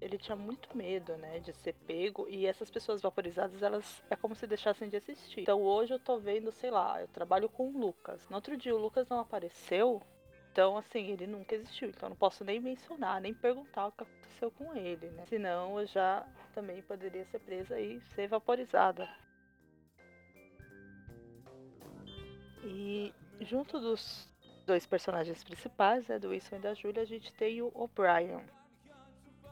ele 0.00 0.18
tinha 0.18 0.36
muito 0.36 0.76
medo, 0.76 1.16
né, 1.16 1.40
de 1.40 1.52
ser 1.52 1.74
pego 1.86 2.28
e 2.28 2.46
essas 2.46 2.70
pessoas 2.70 3.00
vaporizadas, 3.00 3.62
elas 3.62 4.02
é 4.10 4.16
como 4.16 4.34
se 4.34 4.46
deixassem 4.46 4.88
de 4.88 4.96
existir. 4.96 5.40
Então 5.40 5.62
hoje 5.62 5.94
eu 5.94 5.98
tô 5.98 6.18
vendo, 6.18 6.52
sei 6.52 6.70
lá, 6.70 7.00
eu 7.00 7.08
trabalho 7.08 7.48
com 7.48 7.68
o 7.68 7.78
Lucas. 7.78 8.28
No 8.28 8.36
outro 8.36 8.56
dia 8.56 8.74
o 8.74 8.78
Lucas 8.78 9.08
não 9.08 9.20
apareceu, 9.20 10.02
então 10.52 10.76
assim, 10.76 11.10
ele 11.10 11.26
nunca 11.26 11.54
existiu. 11.54 11.88
Então 11.88 12.08
não 12.10 12.16
posso 12.16 12.44
nem 12.44 12.60
mencionar, 12.60 13.20
nem 13.20 13.32
perguntar 13.32 13.86
o 13.86 13.92
que 13.92 14.02
aconteceu 14.02 14.50
com 14.50 14.74
ele, 14.76 15.08
né? 15.10 15.24
Senão 15.28 15.80
eu 15.80 15.86
já 15.86 16.26
também 16.54 16.82
poderia 16.82 17.24
ser 17.26 17.38
presa 17.40 17.80
e 17.80 18.00
ser 18.14 18.28
vaporizada. 18.28 19.08
E 22.62 23.14
junto 23.40 23.78
dos 23.78 24.30
dois 24.66 24.84
personagens 24.84 25.44
principais, 25.44 26.06
né, 26.08 26.18
do 26.18 26.30
Wilson 26.30 26.56
e 26.56 26.58
da 26.58 26.74
Julia, 26.74 27.02
a 27.02 27.06
gente 27.06 27.32
tem 27.34 27.62
o 27.62 27.70
O'Brien, 27.72 28.44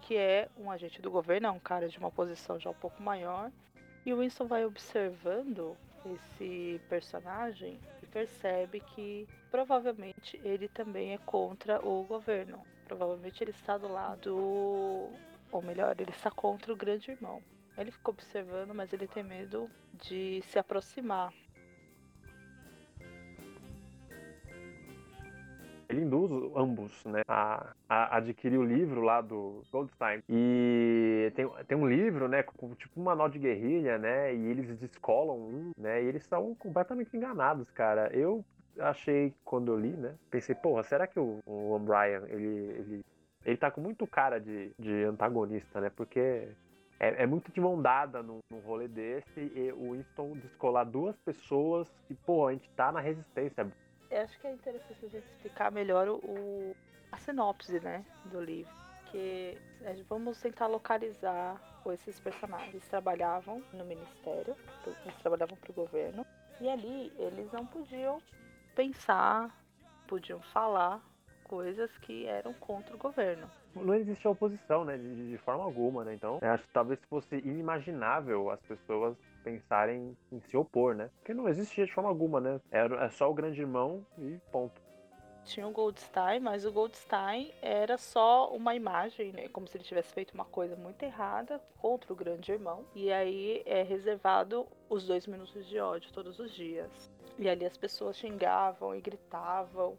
que 0.06 0.16
é 0.16 0.48
um 0.58 0.70
agente 0.70 1.00
do 1.00 1.10
governo, 1.10 1.46
é 1.46 1.50
um 1.50 1.58
cara 1.58 1.88
de 1.88 1.98
uma 1.98 2.10
posição 2.10 2.58
já 2.60 2.68
um 2.70 2.74
pouco 2.74 3.02
maior. 3.02 3.50
E 4.04 4.12
o 4.12 4.18
Winston 4.18 4.46
vai 4.46 4.64
observando 4.64 5.76
esse 6.04 6.80
personagem 6.90 7.80
e 8.02 8.06
percebe 8.06 8.80
que 8.80 9.26
provavelmente 9.50 10.38
ele 10.44 10.68
também 10.68 11.14
é 11.14 11.18
contra 11.18 11.84
o 11.84 12.04
governo. 12.04 12.60
Provavelmente 12.86 13.42
ele 13.42 13.52
está 13.52 13.78
do 13.78 13.88
lado, 13.88 14.36
ou 15.50 15.62
melhor, 15.62 15.98
ele 15.98 16.10
está 16.10 16.30
contra 16.30 16.70
o 16.70 16.76
grande 16.76 17.10
irmão. 17.10 17.42
Ele 17.76 17.90
fica 17.90 18.10
observando, 18.10 18.74
mas 18.74 18.92
ele 18.92 19.08
tem 19.08 19.22
medo 19.22 19.70
de 19.94 20.42
se 20.42 20.58
aproximar 20.58 21.32
ele 25.94 26.04
induz 26.04 26.30
ambos 26.56 27.04
né, 27.04 27.22
a, 27.28 27.72
a, 27.88 28.16
adquirir 28.16 28.58
o 28.58 28.64
livro 28.64 29.00
lá 29.00 29.20
do 29.20 29.62
Goldstein. 29.70 30.22
E 30.28 31.32
tem, 31.34 31.48
tem 31.66 31.78
um 31.78 31.88
livro, 31.88 32.28
né, 32.28 32.42
com 32.42 32.74
tipo 32.74 33.00
um 33.00 33.04
manual 33.04 33.28
de 33.28 33.38
guerrilha, 33.38 33.96
né, 33.98 34.34
e 34.34 34.46
eles 34.46 34.78
descolam 34.78 35.38
um, 35.38 35.70
né, 35.78 36.02
e 36.02 36.06
eles 36.06 36.24
são 36.24 36.54
completamente 36.56 37.16
enganados, 37.16 37.70
cara. 37.70 38.10
Eu 38.12 38.44
achei, 38.78 39.32
quando 39.44 39.72
eu 39.72 39.78
li, 39.78 39.92
né, 39.92 40.14
pensei, 40.30 40.54
porra, 40.54 40.82
será 40.82 41.06
que 41.06 41.18
o, 41.18 41.38
o 41.46 41.72
O'Brien, 41.72 42.22
ele, 42.28 42.46
ele, 42.46 43.04
ele 43.44 43.56
tá 43.56 43.70
com 43.70 43.80
muito 43.80 44.06
cara 44.06 44.40
de, 44.40 44.72
de 44.78 45.04
antagonista, 45.04 45.80
né, 45.80 45.90
porque 45.94 46.48
é, 46.98 47.22
é, 47.22 47.26
muito 47.26 47.52
de 47.52 47.60
mão 47.60 47.80
dada 47.80 48.22
num, 48.22 48.38
num 48.50 48.60
rolê 48.60 48.88
desse 48.88 49.40
e 49.40 49.72
o 49.72 49.92
Winston 49.92 50.32
descolar 50.38 50.84
duas 50.84 51.16
pessoas 51.18 51.88
que, 52.06 52.14
pô, 52.14 52.48
a 52.48 52.52
gente 52.52 52.70
tá 52.70 52.90
na 52.90 53.00
resistência 53.00 53.66
acho 54.16 54.38
que 54.40 54.46
é 54.46 54.52
interessante 54.52 55.04
a 55.04 55.08
gente 55.08 55.26
explicar 55.26 55.70
melhor 55.72 56.08
o, 56.08 56.74
a 57.10 57.18
sinopse, 57.18 57.80
né, 57.80 58.04
do 58.26 58.40
livro. 58.40 58.72
Que 59.10 59.56
vamos 60.08 60.40
tentar 60.40 60.66
localizar 60.66 61.60
esses 61.92 62.18
personagens. 62.18 62.74
Eles 62.74 62.88
trabalhavam 62.88 63.62
no 63.72 63.84
ministério, 63.84 64.56
eles 64.86 65.16
trabalhavam 65.20 65.56
para 65.56 65.70
o 65.70 65.74
governo, 65.74 66.26
e 66.60 66.68
ali 66.68 67.12
eles 67.18 67.52
não 67.52 67.64
podiam 67.66 68.20
pensar, 68.74 69.56
podiam 70.08 70.40
falar 70.40 71.00
coisas 71.44 71.96
que 71.98 72.26
eram 72.26 72.52
contra 72.54 72.94
o 72.94 72.98
governo. 72.98 73.48
Não 73.76 73.94
existia 73.94 74.30
oposição, 74.30 74.84
né, 74.84 74.96
de, 74.96 75.30
de 75.30 75.38
forma 75.38 75.62
alguma, 75.62 76.04
né? 76.04 76.14
Então, 76.14 76.38
acho 76.42 76.64
que 76.64 76.72
talvez 76.72 76.98
fosse 77.08 77.36
inimaginável 77.36 78.50
as 78.50 78.60
pessoas 78.62 79.16
pensarem 79.44 80.16
em 80.32 80.40
se 80.40 80.56
opor, 80.56 80.94
né? 80.94 81.10
Porque 81.16 81.34
não 81.34 81.48
existia 81.48 81.84
de 81.84 81.92
forma 81.92 82.08
alguma, 82.08 82.40
né? 82.40 82.60
É 82.70 83.08
só 83.10 83.30
o 83.30 83.34
grande 83.34 83.60
irmão 83.60 84.04
e 84.18 84.40
ponto. 84.50 84.82
Tinha 85.44 85.68
o 85.68 85.70
Goldstein, 85.70 86.40
mas 86.40 86.64
o 86.64 86.72
Goldstein 86.72 87.52
era 87.60 87.98
só 87.98 88.50
uma 88.50 88.74
imagem, 88.74 89.30
né? 89.30 89.46
Como 89.48 89.68
se 89.68 89.76
ele 89.76 89.84
tivesse 89.84 90.10
feito 90.14 90.32
uma 90.32 90.46
coisa 90.46 90.74
muito 90.74 91.02
errada 91.02 91.60
contra 91.76 92.10
o 92.10 92.16
grande 92.16 92.50
irmão. 92.50 92.86
E 92.94 93.12
aí 93.12 93.62
é 93.66 93.82
reservado 93.82 94.66
os 94.88 95.06
dois 95.06 95.26
minutos 95.26 95.66
de 95.66 95.78
ódio 95.78 96.10
todos 96.14 96.38
os 96.38 96.50
dias. 96.50 97.12
E 97.38 97.46
ali 97.46 97.66
as 97.66 97.76
pessoas 97.76 98.16
xingavam 98.16 98.96
e 98.96 99.02
gritavam 99.02 99.98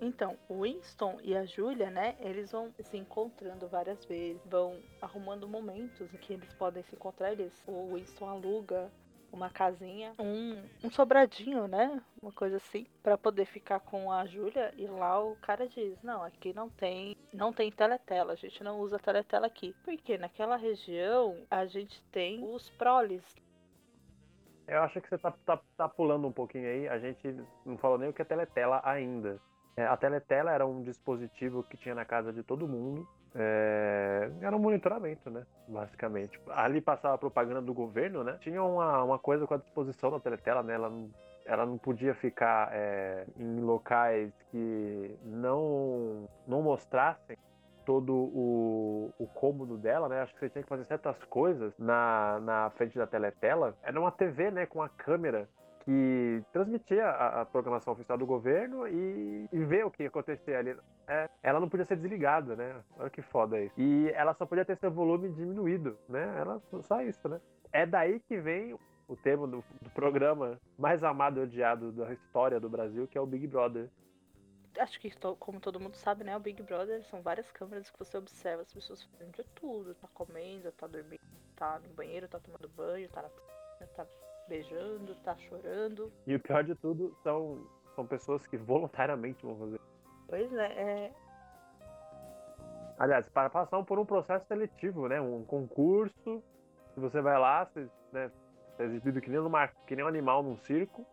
Então, 0.00 0.36
o 0.48 0.62
Winston 0.62 1.18
e 1.22 1.36
a 1.36 1.44
Julia, 1.44 1.90
né, 1.90 2.16
eles 2.20 2.52
vão 2.52 2.72
se 2.78 2.96
encontrando 2.96 3.66
várias 3.66 4.04
vezes, 4.04 4.40
vão 4.46 4.80
arrumando 5.02 5.48
momentos 5.48 6.12
em 6.14 6.16
que 6.18 6.32
eles 6.32 6.52
podem 6.54 6.82
se 6.84 6.94
encontrar. 6.94 7.32
Eles, 7.32 7.52
o 7.66 7.94
Winston 7.94 8.28
aluga 8.28 8.90
uma 9.32 9.50
casinha, 9.50 10.14
um, 10.18 10.62
um 10.82 10.90
sobradinho, 10.90 11.66
né? 11.68 12.00
Uma 12.20 12.32
coisa 12.32 12.56
assim, 12.56 12.86
para 13.02 13.18
poder 13.18 13.44
ficar 13.44 13.80
com 13.80 14.10
a 14.10 14.24
Júlia. 14.26 14.72
E 14.76 14.86
lá 14.86 15.22
o 15.22 15.36
cara 15.36 15.68
diz: 15.68 16.00
Não, 16.02 16.22
aqui 16.22 16.52
não 16.52 16.68
tem, 16.68 17.16
não 17.32 17.52
tem 17.52 17.70
teletela, 17.70 18.32
a 18.32 18.36
gente 18.36 18.62
não 18.62 18.80
usa 18.80 18.98
teletela 18.98 19.46
aqui. 19.46 19.74
Porque 19.84 20.16
naquela 20.16 20.56
região 20.56 21.36
a 21.50 21.66
gente 21.66 22.02
tem 22.10 22.42
os 22.44 22.70
proles. 22.70 23.24
Eu 24.66 24.82
acho 24.82 25.00
que 25.00 25.08
você 25.08 25.16
tá, 25.16 25.32
tá, 25.46 25.58
tá 25.76 25.88
pulando 25.88 26.26
um 26.26 26.32
pouquinho 26.32 26.68
aí. 26.68 26.88
A 26.88 26.98
gente 26.98 27.34
não 27.64 27.78
falou 27.78 27.98
nem 27.98 28.10
o 28.10 28.12
que 28.12 28.22
é 28.22 28.24
teletela 28.24 28.80
ainda. 28.84 29.40
É, 29.78 29.86
a 29.86 29.96
teletela 29.96 30.50
era 30.50 30.66
um 30.66 30.82
dispositivo 30.82 31.62
que 31.62 31.76
tinha 31.76 31.94
na 31.94 32.04
casa 32.04 32.32
de 32.32 32.42
todo 32.42 32.66
mundo. 32.66 33.06
É, 33.32 34.28
era 34.40 34.56
um 34.56 34.58
monitoramento, 34.58 35.30
né? 35.30 35.46
Basicamente. 35.68 36.40
Ali 36.48 36.80
passava 36.80 37.14
a 37.14 37.18
propaganda 37.18 37.62
do 37.62 37.72
governo, 37.72 38.24
né? 38.24 38.36
Tinha 38.40 38.60
uma, 38.60 39.04
uma 39.04 39.20
coisa 39.20 39.46
com 39.46 39.54
a 39.54 39.58
disposição 39.58 40.10
da 40.10 40.18
teletela, 40.18 40.64
né? 40.64 40.74
Ela 40.74 40.90
não, 40.90 41.08
ela 41.46 41.64
não 41.64 41.78
podia 41.78 42.12
ficar 42.16 42.70
é, 42.72 43.24
em 43.38 43.60
locais 43.60 44.32
que 44.50 45.16
não, 45.22 46.28
não 46.44 46.60
mostrassem 46.60 47.36
todo 47.86 48.12
o, 48.12 49.14
o 49.16 49.28
cômodo 49.28 49.76
dela, 49.76 50.08
né? 50.08 50.22
Acho 50.22 50.34
que 50.34 50.40
você 50.40 50.50
tinha 50.50 50.64
que 50.64 50.68
fazer 50.68 50.86
certas 50.86 51.22
coisas 51.26 51.72
na, 51.78 52.40
na 52.40 52.70
frente 52.70 52.98
da 52.98 53.06
teletela. 53.06 53.76
Era 53.84 54.00
uma 54.00 54.10
TV, 54.10 54.50
né? 54.50 54.66
Com 54.66 54.82
a 54.82 54.88
câmera 54.88 55.48
que 55.88 56.44
transmitia 56.52 57.06
a, 57.06 57.40
a, 57.40 57.46
programação 57.46 57.94
oficial 57.94 58.18
do 58.18 58.26
governo 58.26 58.86
e, 58.86 59.48
e 59.50 59.64
ver 59.64 59.86
o 59.86 59.90
que 59.90 60.04
acontecia 60.04 60.58
ali. 60.58 60.76
É, 61.06 61.30
ela 61.42 61.58
não 61.58 61.66
podia 61.66 61.86
ser 61.86 61.96
desligada, 61.96 62.54
né? 62.54 62.76
Olha 62.98 63.08
que 63.08 63.22
foda 63.22 63.58
isso. 63.58 63.72
E 63.80 64.10
ela 64.10 64.34
só 64.34 64.44
podia 64.44 64.66
ter 64.66 64.76
seu 64.76 64.90
volume 64.90 65.30
diminuído, 65.30 65.96
né? 66.06 66.30
Ela, 66.38 66.60
só 66.82 67.00
isso, 67.00 67.26
né? 67.26 67.40
É 67.72 67.86
daí 67.86 68.20
que 68.20 68.36
vem 68.38 68.78
o 69.08 69.16
termo 69.16 69.46
do, 69.46 69.64
do 69.80 69.88
programa 69.94 70.60
mais 70.78 71.02
amado 71.02 71.40
e 71.40 71.44
odiado 71.44 71.90
da 71.90 72.12
história 72.12 72.60
do 72.60 72.68
Brasil, 72.68 73.08
que 73.08 73.16
é 73.16 73.20
o 73.20 73.26
Big 73.26 73.46
Brother 73.46 73.88
acho 74.78 75.00
que 75.00 75.10
como 75.40 75.58
todo 75.58 75.80
mundo 75.80 75.96
sabe, 75.96 76.22
né, 76.22 76.36
o 76.36 76.40
Big 76.40 76.62
Brother 76.62 77.02
são 77.06 77.20
várias 77.20 77.50
câmeras 77.50 77.90
que 77.90 77.98
você 77.98 78.16
observa 78.16 78.62
as 78.62 78.72
pessoas 78.72 79.02
fazendo 79.02 79.32
de 79.32 79.42
tudo, 79.52 79.92
tá 79.96 80.06
comendo, 80.14 80.70
tá 80.70 80.86
dormindo, 80.86 81.20
tá 81.56 81.80
no 81.80 81.88
banheiro, 81.94 82.28
tá 82.28 82.38
tomando 82.38 82.68
banho, 82.68 83.08
tá 83.08 83.22
na 83.22 83.28
piscina, 83.28 83.90
tá 83.96 84.06
beijando, 84.48 85.14
tá 85.16 85.36
chorando. 85.36 86.12
E 86.26 86.34
o 86.34 86.40
pior 86.40 86.64
de 86.64 86.74
tudo 86.74 87.14
são, 87.22 87.66
são 87.94 88.06
pessoas 88.06 88.46
que 88.46 88.56
voluntariamente 88.56 89.44
vão 89.44 89.56
fazer. 89.56 89.80
Pois 90.28 90.52
é, 90.52 90.66
é. 90.66 91.12
Aliás, 92.98 93.28
para 93.28 93.48
passar 93.48 93.82
por 93.84 93.98
um 93.98 94.04
processo 94.04 94.46
seletivo, 94.46 95.08
né? 95.08 95.20
Um 95.20 95.44
concurso. 95.44 96.42
Se 96.94 97.00
você 97.00 97.20
vai 97.20 97.38
lá, 97.38 97.64
você, 97.64 97.88
né, 98.12 98.30
é 98.78 98.84
exibido 98.84 99.20
que 99.20 99.30
nem, 99.30 99.40
numa, 99.40 99.68
que 99.86 99.94
nem 99.94 100.04
um 100.04 100.08
animal 100.08 100.42
num 100.42 100.56
circo. 100.56 101.06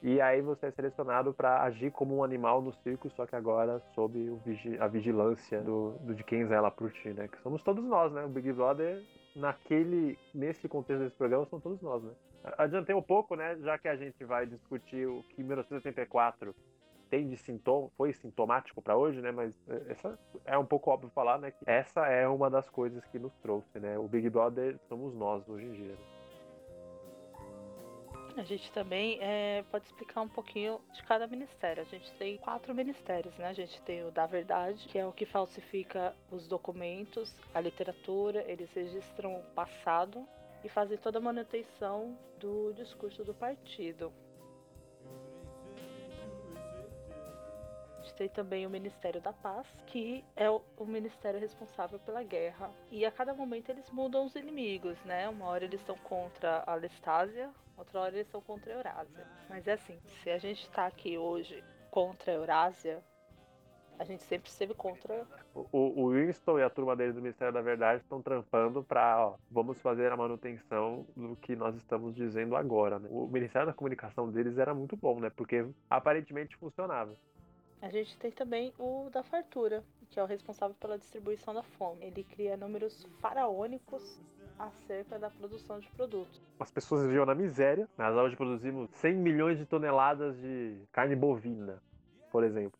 E 0.00 0.20
aí 0.20 0.40
você 0.40 0.66
é 0.66 0.70
selecionado 0.70 1.34
para 1.34 1.62
agir 1.62 1.90
como 1.90 2.16
um 2.16 2.22
animal 2.22 2.62
no 2.62 2.72
circo, 2.72 3.10
só 3.10 3.26
que 3.26 3.34
agora 3.34 3.80
sob 3.94 4.38
vigi 4.44 4.78
a 4.78 4.86
vigilância 4.86 5.60
do, 5.60 5.92
do, 6.00 6.14
de 6.14 6.22
quem 6.22 6.46
zela 6.46 6.70
por 6.70 6.92
ti, 6.92 7.08
né? 7.08 7.26
Que 7.26 7.40
somos 7.42 7.62
todos 7.62 7.84
nós, 7.84 8.12
né? 8.12 8.24
O 8.24 8.28
Big 8.28 8.52
Brother, 8.52 9.02
naquele, 9.34 10.16
nesse 10.32 10.68
contexto 10.68 11.02
desse 11.02 11.16
programa, 11.16 11.46
são 11.46 11.58
todos 11.58 11.80
nós, 11.82 12.02
né? 12.04 12.12
Adiantei 12.56 12.94
um 12.94 13.02
pouco, 13.02 13.34
né? 13.34 13.56
Já 13.60 13.78
que 13.78 13.88
a 13.88 13.96
gente 13.96 14.24
vai 14.24 14.46
discutir 14.46 15.06
o 15.06 15.22
que 15.30 15.42
1984 15.42 16.54
tem 17.10 17.28
de 17.28 17.36
sintoma, 17.36 17.90
foi 17.96 18.12
sintomático 18.12 18.82
para 18.82 18.96
hoje, 18.96 19.20
né? 19.20 19.32
Mas 19.32 19.58
é, 19.68 19.92
essa 19.92 20.18
é 20.44 20.58
um 20.58 20.64
pouco 20.64 20.90
óbvio 20.90 21.10
falar, 21.10 21.38
né? 21.38 21.50
Que 21.50 21.58
essa 21.66 22.06
é 22.06 22.28
uma 22.28 22.50
das 22.50 22.68
coisas 22.68 23.04
que 23.06 23.18
nos 23.18 23.34
trouxe, 23.36 23.78
né? 23.78 23.98
O 23.98 24.06
Big 24.06 24.28
Brother 24.30 24.78
somos 24.88 25.14
nós 25.14 25.48
hoje 25.48 25.66
em 25.66 25.72
dia. 25.72 25.96
A 28.36 28.42
gente 28.42 28.70
também 28.70 29.18
é, 29.20 29.64
pode 29.68 29.86
explicar 29.86 30.20
um 30.20 30.28
pouquinho 30.28 30.80
de 30.94 31.02
cada 31.02 31.26
ministério. 31.26 31.82
A 31.82 31.86
gente 31.86 32.08
tem 32.12 32.38
quatro 32.38 32.72
ministérios, 32.72 33.36
né? 33.36 33.48
A 33.48 33.52
gente 33.52 33.82
tem 33.82 34.04
o 34.04 34.12
da 34.12 34.26
verdade, 34.26 34.86
que 34.86 34.96
é 34.96 35.04
o 35.04 35.12
que 35.12 35.26
falsifica 35.26 36.14
os 36.30 36.46
documentos, 36.46 37.34
a 37.52 37.60
literatura, 37.60 38.44
eles 38.46 38.72
registram 38.72 39.40
o 39.40 39.42
passado 39.54 40.24
e 40.64 40.68
fazem 40.68 40.98
toda 40.98 41.18
a 41.18 41.20
manutenção 41.20 42.18
do 42.38 42.72
discurso 42.72 43.24
do 43.24 43.34
partido. 43.34 44.12
Tem 48.18 48.28
também 48.28 48.66
o 48.66 48.70
Ministério 48.70 49.20
da 49.20 49.32
Paz, 49.32 49.64
que 49.86 50.24
é 50.34 50.50
o, 50.50 50.60
ministério 50.80 51.38
responsável 51.38 52.00
pela 52.00 52.20
guerra. 52.24 52.68
E 52.90 53.06
a 53.06 53.12
cada 53.12 53.32
momento 53.32 53.70
eles 53.70 53.88
mudam 53.92 54.26
os 54.26 54.34
inimigos, 54.34 54.98
né? 55.04 55.28
Uma 55.28 55.46
hora 55.46 55.64
eles 55.64 55.78
estão 55.78 55.96
contra 55.98 56.64
a 56.66 56.74
Lestásia, 56.74 57.48
outra 57.76 58.00
hora 58.00 58.16
eles 58.16 58.26
estão 58.26 58.40
contra 58.40 58.72
a 58.72 58.76
Eurásia. 58.76 59.24
Mas 59.48 59.68
é 59.68 59.74
assim, 59.74 60.00
se 60.20 60.30
a 60.30 60.38
gente 60.38 60.62
está 60.62 60.86
aqui 60.86 61.16
hoje 61.16 61.62
contra 61.92 62.32
a 62.32 62.34
Eurásia, 62.34 63.04
A 63.98 64.04
gente 64.04 64.22
sempre 64.22 64.48
esteve 64.48 64.74
contra. 64.74 65.26
O, 65.54 66.04
o 66.04 66.10
Winston 66.10 66.58
e 66.58 66.62
a 66.62 66.70
turma 66.70 66.94
dele 66.94 67.12
do 67.12 67.20
Ministério 67.20 67.52
da 67.52 67.60
Verdade 67.60 68.00
estão 68.02 68.22
trampando 68.22 68.82
para, 68.84 69.26
ó, 69.26 69.34
vamos 69.50 69.80
fazer 69.80 70.12
a 70.12 70.16
manutenção 70.16 71.04
do 71.16 71.34
que 71.36 71.56
nós 71.56 71.74
estamos 71.76 72.14
dizendo 72.14 72.54
agora, 72.54 72.98
né? 72.98 73.08
O 73.10 73.26
Ministério 73.26 73.66
da 73.66 73.74
Comunicação 73.74 74.30
deles 74.30 74.56
era 74.56 74.72
muito 74.72 74.96
bom, 74.96 75.18
né? 75.18 75.30
Porque 75.30 75.66
aparentemente 75.90 76.56
funcionava. 76.56 77.12
A 77.82 77.88
gente 77.90 78.16
tem 78.18 78.30
também 78.30 78.72
o 78.78 79.08
da 79.10 79.22
fartura, 79.22 79.84
que 80.10 80.18
é 80.18 80.22
o 80.22 80.26
responsável 80.26 80.76
pela 80.78 80.98
distribuição 80.98 81.54
da 81.54 81.62
fome. 81.62 82.04
Ele 82.04 82.24
cria 82.24 82.56
números 82.56 83.04
faraônicos 83.20 84.20
acerca 84.58 85.18
da 85.18 85.30
produção 85.30 85.78
de 85.78 85.88
produtos. 85.90 86.40
As 86.58 86.70
pessoas 86.70 87.02
viviam 87.02 87.24
na 87.24 87.34
miséria. 87.34 87.88
Nós 87.96 88.14
hoje 88.16 88.36
produzimos 88.36 88.90
100 88.90 89.14
milhões 89.14 89.58
de 89.58 89.66
toneladas 89.66 90.36
de 90.40 90.76
carne 90.92 91.14
bovina, 91.14 91.80
por 92.32 92.42
exemplo. 92.42 92.78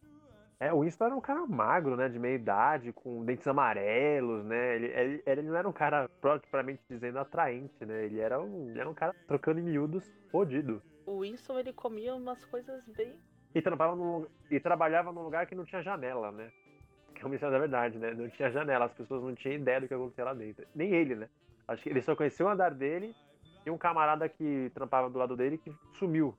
É, 0.61 0.73
o 0.73 0.81
Winston 0.81 1.05
era 1.05 1.15
um 1.15 1.21
cara 1.21 1.47
magro, 1.47 1.97
né, 1.97 2.09
de 2.09 2.19
meia 2.19 2.35
idade, 2.35 2.93
com 2.93 3.25
dentes 3.25 3.47
amarelos, 3.47 4.45
né, 4.45 4.75
ele, 4.75 4.87
ele, 4.87 5.23
ele 5.25 5.43
não 5.43 5.55
era 5.57 5.69
um 5.69 5.73
cara 5.73 6.09
propriamente 6.21 6.83
dizendo 6.91 7.21
atraente, 7.21 7.87
né, 7.87 8.07
ele 8.07 8.19
era 8.19 8.41
um, 8.41 8.69
ele 8.69 8.81
era 8.81 8.91
um 8.91 8.95
cara 8.95 9.15
trocando 9.29 9.61
em 9.61 9.63
miúdos 9.63 10.13
fodido. 10.33 10.83
O 11.07 11.21
Winston, 11.21 11.61
ele 11.61 11.73
comia 11.73 12.13
umas 12.15 12.45
coisas 12.47 12.85
bem... 12.89 13.15
E 13.55 13.63
trabalhava, 13.63 13.97
num, 13.97 14.27
e 14.51 14.59
trabalhava 14.59 15.13
num 15.13 15.23
lugar 15.23 15.47
que 15.47 15.55
não 15.55 15.65
tinha 15.65 15.81
janela, 15.81 16.33
né, 16.33 16.51
que 17.15 17.23
é 17.23 17.27
o 17.27 17.29
mistério 17.29 17.53
da 17.53 17.61
verdade, 17.61 17.97
né, 17.97 18.13
não 18.13 18.29
tinha 18.29 18.51
janela, 18.51 18.87
as 18.87 18.93
pessoas 18.95 19.23
não 19.23 19.37
tinham 19.37 19.55
ideia 19.55 19.81
do 19.81 19.87
que 19.87 19.95
acontecia 19.95 20.25
lá 20.25 20.35
dentro, 20.35 20.67
nem 20.75 20.93
ele, 20.93 21.15
né. 21.15 21.29
Acho 21.69 21.85
que 21.85 21.89
ele 21.89 22.03
só 22.03 22.17
conheceu 22.17 22.47
o 22.47 22.49
andar 22.49 22.75
dele 22.75 23.15
e 23.65 23.71
um 23.71 23.79
camarada 23.79 24.29
que 24.29 24.73
trampava 24.75 25.09
do 25.09 25.19
lado 25.19 25.37
dele 25.37 25.57
que 25.57 25.73
sumiu 25.93 26.35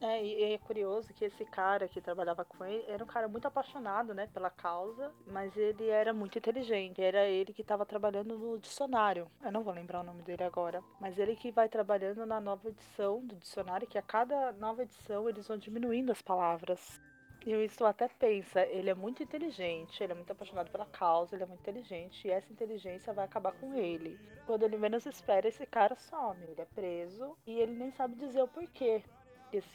é, 0.00 0.24
e 0.24 0.54
é 0.54 0.58
curioso 0.58 1.12
que 1.12 1.24
esse 1.24 1.44
cara 1.44 1.88
que 1.88 2.00
trabalhava 2.00 2.44
com 2.44 2.64
ele 2.64 2.84
era 2.86 3.02
um 3.02 3.06
cara 3.06 3.26
muito 3.26 3.48
apaixonado, 3.48 4.14
né, 4.14 4.28
pela 4.32 4.48
causa, 4.48 5.12
mas 5.26 5.56
ele 5.56 5.88
era 5.88 6.12
muito 6.12 6.38
inteligente. 6.38 7.02
Era 7.02 7.24
ele 7.24 7.52
que 7.52 7.62
estava 7.62 7.84
trabalhando 7.84 8.38
no 8.38 8.58
dicionário. 8.58 9.28
Eu 9.42 9.50
não 9.50 9.62
vou 9.62 9.74
lembrar 9.74 10.00
o 10.00 10.04
nome 10.04 10.22
dele 10.22 10.44
agora, 10.44 10.82
mas 11.00 11.18
ele 11.18 11.34
que 11.34 11.50
vai 11.50 11.68
trabalhando 11.68 12.24
na 12.24 12.40
nova 12.40 12.68
edição 12.68 13.24
do 13.26 13.34
dicionário, 13.36 13.88
que 13.88 13.98
a 13.98 14.02
cada 14.02 14.52
nova 14.52 14.82
edição 14.82 15.28
eles 15.28 15.48
vão 15.48 15.58
diminuindo 15.58 16.12
as 16.12 16.22
palavras. 16.22 17.00
E 17.46 17.54
o 17.54 17.60
Winston 17.60 17.86
até 17.86 18.08
pensa, 18.08 18.62
ele 18.66 18.90
é 18.90 18.94
muito 18.94 19.22
inteligente, 19.22 20.02
ele 20.02 20.12
é 20.12 20.14
muito 20.14 20.30
apaixonado 20.30 20.70
pela 20.70 20.84
causa, 20.86 21.34
ele 21.34 21.44
é 21.44 21.46
muito 21.46 21.60
inteligente, 21.60 22.26
e 22.26 22.30
essa 22.30 22.52
inteligência 22.52 23.12
vai 23.12 23.24
acabar 23.24 23.52
com 23.52 23.74
ele. 23.74 24.18
Quando 24.44 24.64
ele 24.64 24.76
menos 24.76 25.06
espera, 25.06 25.48
esse 25.48 25.64
cara 25.64 25.94
some, 25.94 26.42
ele 26.42 26.60
é 26.60 26.66
preso 26.66 27.36
e 27.46 27.58
ele 27.58 27.72
nem 27.72 27.90
sabe 27.92 28.16
dizer 28.16 28.42
o 28.42 28.48
porquê 28.48 29.02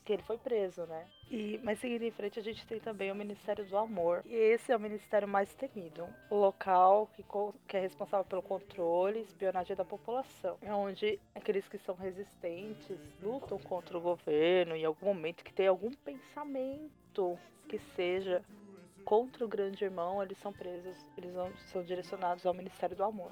que 0.06 0.14
ele 0.14 0.24
foi 0.24 0.38
preso, 0.38 0.86
né? 0.86 1.06
E, 1.30 1.60
mas 1.64 1.80
seguindo 1.80 2.04
em 2.04 2.12
frente, 2.12 2.40
a 2.40 2.44
gente 2.44 2.66
tem 2.68 2.80
também 2.80 3.12
o 3.12 3.16
Ministério 3.16 3.66
do 3.66 3.78
Amor. 3.78 4.22
E 4.26 4.36
esse 4.36 4.72
é 4.72 4.76
o 4.76 4.80
ministério 4.80 5.28
mais 5.28 5.54
temido. 5.54 6.08
O 6.30 6.36
local 6.36 7.10
que, 7.16 7.26
que 7.68 7.78
é 7.78 7.80
responsável 7.80 8.26
pelo 8.26 8.42
controle 8.42 9.20
e 9.20 9.24
espionagem 9.24 9.76
da 9.76 9.86
população. 9.86 10.58
É 10.62 10.74
onde 10.74 11.20
aqueles 11.34 11.68
que 11.68 11.78
são 11.80 11.96
resistentes 11.96 12.98
lutam 13.22 13.58
contra 13.60 13.98
o 13.98 14.02
governo 14.02 14.76
em 14.76 14.86
algum 14.86 15.08
momento 15.08 15.44
que 15.44 15.54
tem 15.54 15.68
algum 15.68 15.92
pensamento 15.92 17.38
que 17.68 17.80
seja 17.96 18.44
contra 19.04 19.44
o 19.44 19.48
grande 19.48 19.84
irmão, 19.84 20.24
eles 20.24 20.38
são 20.38 20.54
presos, 20.54 20.96
eles 21.18 21.34
são 21.72 21.84
direcionados 21.84 22.46
ao 22.46 22.54
Ministério 22.54 22.96
do 22.96 23.04
Amor. 23.04 23.32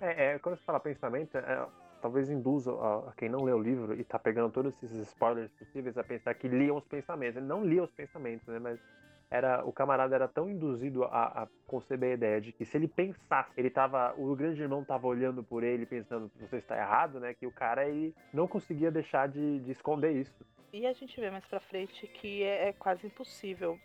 É, 0.00 0.34
é 0.34 0.38
quando 0.38 0.56
você 0.56 0.62
fala 0.62 0.80
pensamento, 0.80 1.36
é, 1.36 1.66
talvez 2.04 2.28
induza 2.28 2.70
a, 2.70 3.08
a, 3.08 3.12
quem 3.16 3.30
não 3.30 3.42
lê 3.42 3.52
o 3.54 3.58
livro 3.58 3.94
e 3.94 4.02
está 4.02 4.18
pegando 4.18 4.52
todos 4.52 4.74
esses 4.82 5.08
spoilers 5.08 5.50
possíveis 5.52 5.96
a 5.96 6.04
pensar 6.04 6.34
que 6.34 6.46
liam 6.46 6.76
os 6.76 6.84
pensamentos. 6.84 7.38
Ele 7.38 7.46
não 7.46 7.64
lia 7.64 7.82
os 7.82 7.90
pensamentos, 7.92 8.46
né? 8.46 8.58
Mas 8.58 8.78
era 9.30 9.64
o 9.64 9.72
camarada 9.72 10.14
era 10.14 10.28
tão 10.28 10.50
induzido 10.50 11.04
a, 11.04 11.44
a, 11.44 11.48
conceber 11.66 12.10
a 12.10 12.12
ideia 12.14 12.40
de 12.42 12.52
que 12.52 12.66
se 12.66 12.76
ele 12.76 12.88
pensasse, 12.88 13.50
ele 13.56 13.70
tava, 13.70 14.14
o 14.18 14.36
grande 14.36 14.60
irmão 14.60 14.82
estava 14.82 15.06
olhando 15.06 15.42
por 15.42 15.64
ele 15.64 15.86
pensando 15.86 16.30
você 16.38 16.58
está 16.58 16.76
errado, 16.76 17.18
né? 17.18 17.32
Que 17.32 17.46
o 17.46 17.50
cara 17.50 17.88
ele 17.88 18.14
não 18.34 18.46
conseguia 18.46 18.90
deixar 18.90 19.26
de, 19.26 19.60
de 19.60 19.72
esconder 19.72 20.12
isso. 20.12 20.44
E 20.74 20.86
a 20.86 20.92
gente 20.92 21.18
vê 21.18 21.30
mais 21.30 21.46
para 21.46 21.58
frente 21.58 22.06
que 22.06 22.42
é, 22.42 22.68
é 22.68 22.72
quase 22.74 23.06
impossível, 23.06 23.80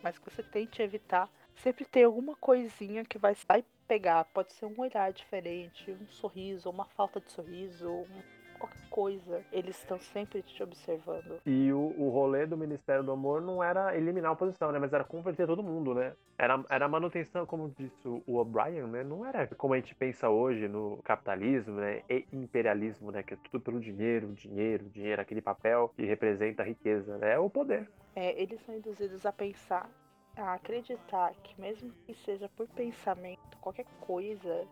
mas 0.00 0.16
que 0.16 0.30
você 0.30 0.44
tente 0.44 0.80
evitar 0.80 1.28
sempre 1.56 1.84
tem 1.84 2.04
alguma 2.04 2.36
coisinha 2.36 3.04
que 3.04 3.18
vai, 3.18 3.36
vai 3.46 3.64
pegar. 3.86 4.24
Pode 4.26 4.52
ser 4.52 4.66
um 4.66 4.74
olhar 4.78 5.12
diferente, 5.12 5.90
um 5.90 6.06
sorriso, 6.08 6.70
uma 6.70 6.84
falta 6.84 7.20
de 7.20 7.30
sorriso, 7.30 7.88
um, 7.88 8.22
qualquer 8.58 8.88
coisa. 8.90 9.44
Eles 9.52 9.78
estão 9.78 9.98
sempre 9.98 10.42
te 10.42 10.62
observando. 10.62 11.40
E 11.44 11.72
o, 11.72 11.94
o 11.98 12.10
rolê 12.10 12.46
do 12.46 12.56
Ministério 12.56 13.02
do 13.02 13.12
Amor 13.12 13.40
não 13.40 13.62
era 13.62 13.96
eliminar 13.96 14.30
a 14.30 14.34
oposição, 14.34 14.72
né? 14.72 14.78
Mas 14.78 14.92
era 14.92 15.04
converter 15.04 15.46
todo 15.46 15.62
mundo, 15.62 15.94
né? 15.94 16.14
Era, 16.38 16.64
era 16.68 16.88
manutenção, 16.88 17.46
como 17.46 17.72
disse 17.76 18.08
o 18.08 18.36
O'Brien, 18.36 18.86
né? 18.86 19.04
Não 19.04 19.24
era 19.24 19.46
como 19.46 19.74
a 19.74 19.76
gente 19.76 19.94
pensa 19.94 20.28
hoje 20.28 20.68
no 20.68 20.98
capitalismo, 21.04 21.74
né? 21.74 22.02
E 22.08 22.26
imperialismo, 22.32 23.10
né? 23.10 23.22
Que 23.22 23.34
é 23.34 23.38
tudo 23.50 23.60
pelo 23.60 23.80
dinheiro, 23.80 24.32
dinheiro, 24.32 24.84
dinheiro, 24.88 25.20
aquele 25.20 25.42
papel 25.42 25.92
que 25.94 26.04
representa 26.04 26.62
a 26.62 26.66
riqueza, 26.66 27.18
né? 27.18 27.34
É 27.34 27.38
o 27.38 27.50
poder. 27.50 27.88
É, 28.16 28.40
eles 28.40 28.60
são 28.62 28.74
induzidos 28.74 29.26
a 29.26 29.32
pensar 29.32 29.90
a 30.36 30.54
acreditar 30.54 31.34
que 31.42 31.60
mesmo 31.60 31.92
que 32.06 32.14
seja 32.14 32.48
por 32.48 32.68
pensamento, 32.68 33.56
qualquer 33.60 33.86
coisa, 34.00 34.66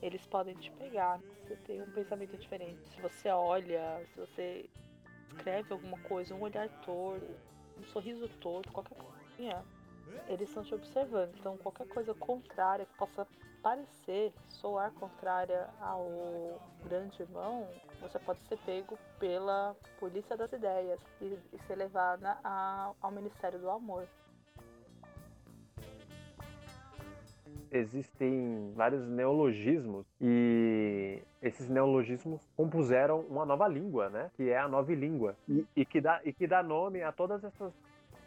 eles 0.00 0.26
podem 0.26 0.54
te 0.54 0.70
pegar. 0.72 1.20
Você 1.42 1.56
tem 1.56 1.82
um 1.82 1.90
pensamento 1.90 2.36
diferente. 2.36 2.80
Se 2.88 3.00
você 3.00 3.28
olha, 3.30 4.04
se 4.12 4.20
você 4.20 4.70
escreve 5.28 5.72
alguma 5.72 5.98
coisa, 6.00 6.34
um 6.34 6.40
olhar 6.40 6.68
torto, 6.80 7.26
um 7.78 7.84
sorriso 7.84 8.28
torto, 8.40 8.72
qualquer 8.72 8.96
coisa, 8.96 9.64
eles 10.28 10.48
estão 10.48 10.62
te 10.62 10.74
observando. 10.74 11.36
Então 11.38 11.56
qualquer 11.58 11.86
coisa 11.88 12.14
contrária 12.14 12.86
que 12.86 12.94
possa 12.96 13.26
parecer, 13.62 14.32
soar 14.48 14.90
contrária 14.92 15.70
ao 15.80 16.60
grande 16.84 17.22
irmão, 17.22 17.68
você 18.00 18.18
pode 18.18 18.40
ser 18.48 18.58
pego 18.58 18.98
pela 19.20 19.76
polícia 20.00 20.36
das 20.36 20.52
ideias 20.52 20.98
e, 21.20 21.38
e 21.52 21.58
ser 21.66 21.76
levada 21.76 22.38
ao 23.00 23.12
Ministério 23.12 23.60
do 23.60 23.70
Amor. 23.70 24.08
Existem 27.72 28.72
vários 28.76 29.08
neologismos 29.08 30.06
e 30.20 31.18
esses 31.40 31.68
neologismos 31.68 32.46
compuseram 32.54 33.20
uma 33.20 33.46
nova 33.46 33.66
língua, 33.66 34.10
né? 34.10 34.30
Que 34.36 34.50
é 34.50 34.58
a 34.58 34.68
nova 34.68 34.94
língua 34.94 35.34
e, 35.48 35.66
e, 35.74 35.84
que 35.84 36.00
dá 36.00 36.20
e 36.24 36.32
que 36.32 36.46
dá 36.46 36.62
nome 36.62 37.02
a 37.02 37.10
todas 37.10 37.42
essas 37.42 37.72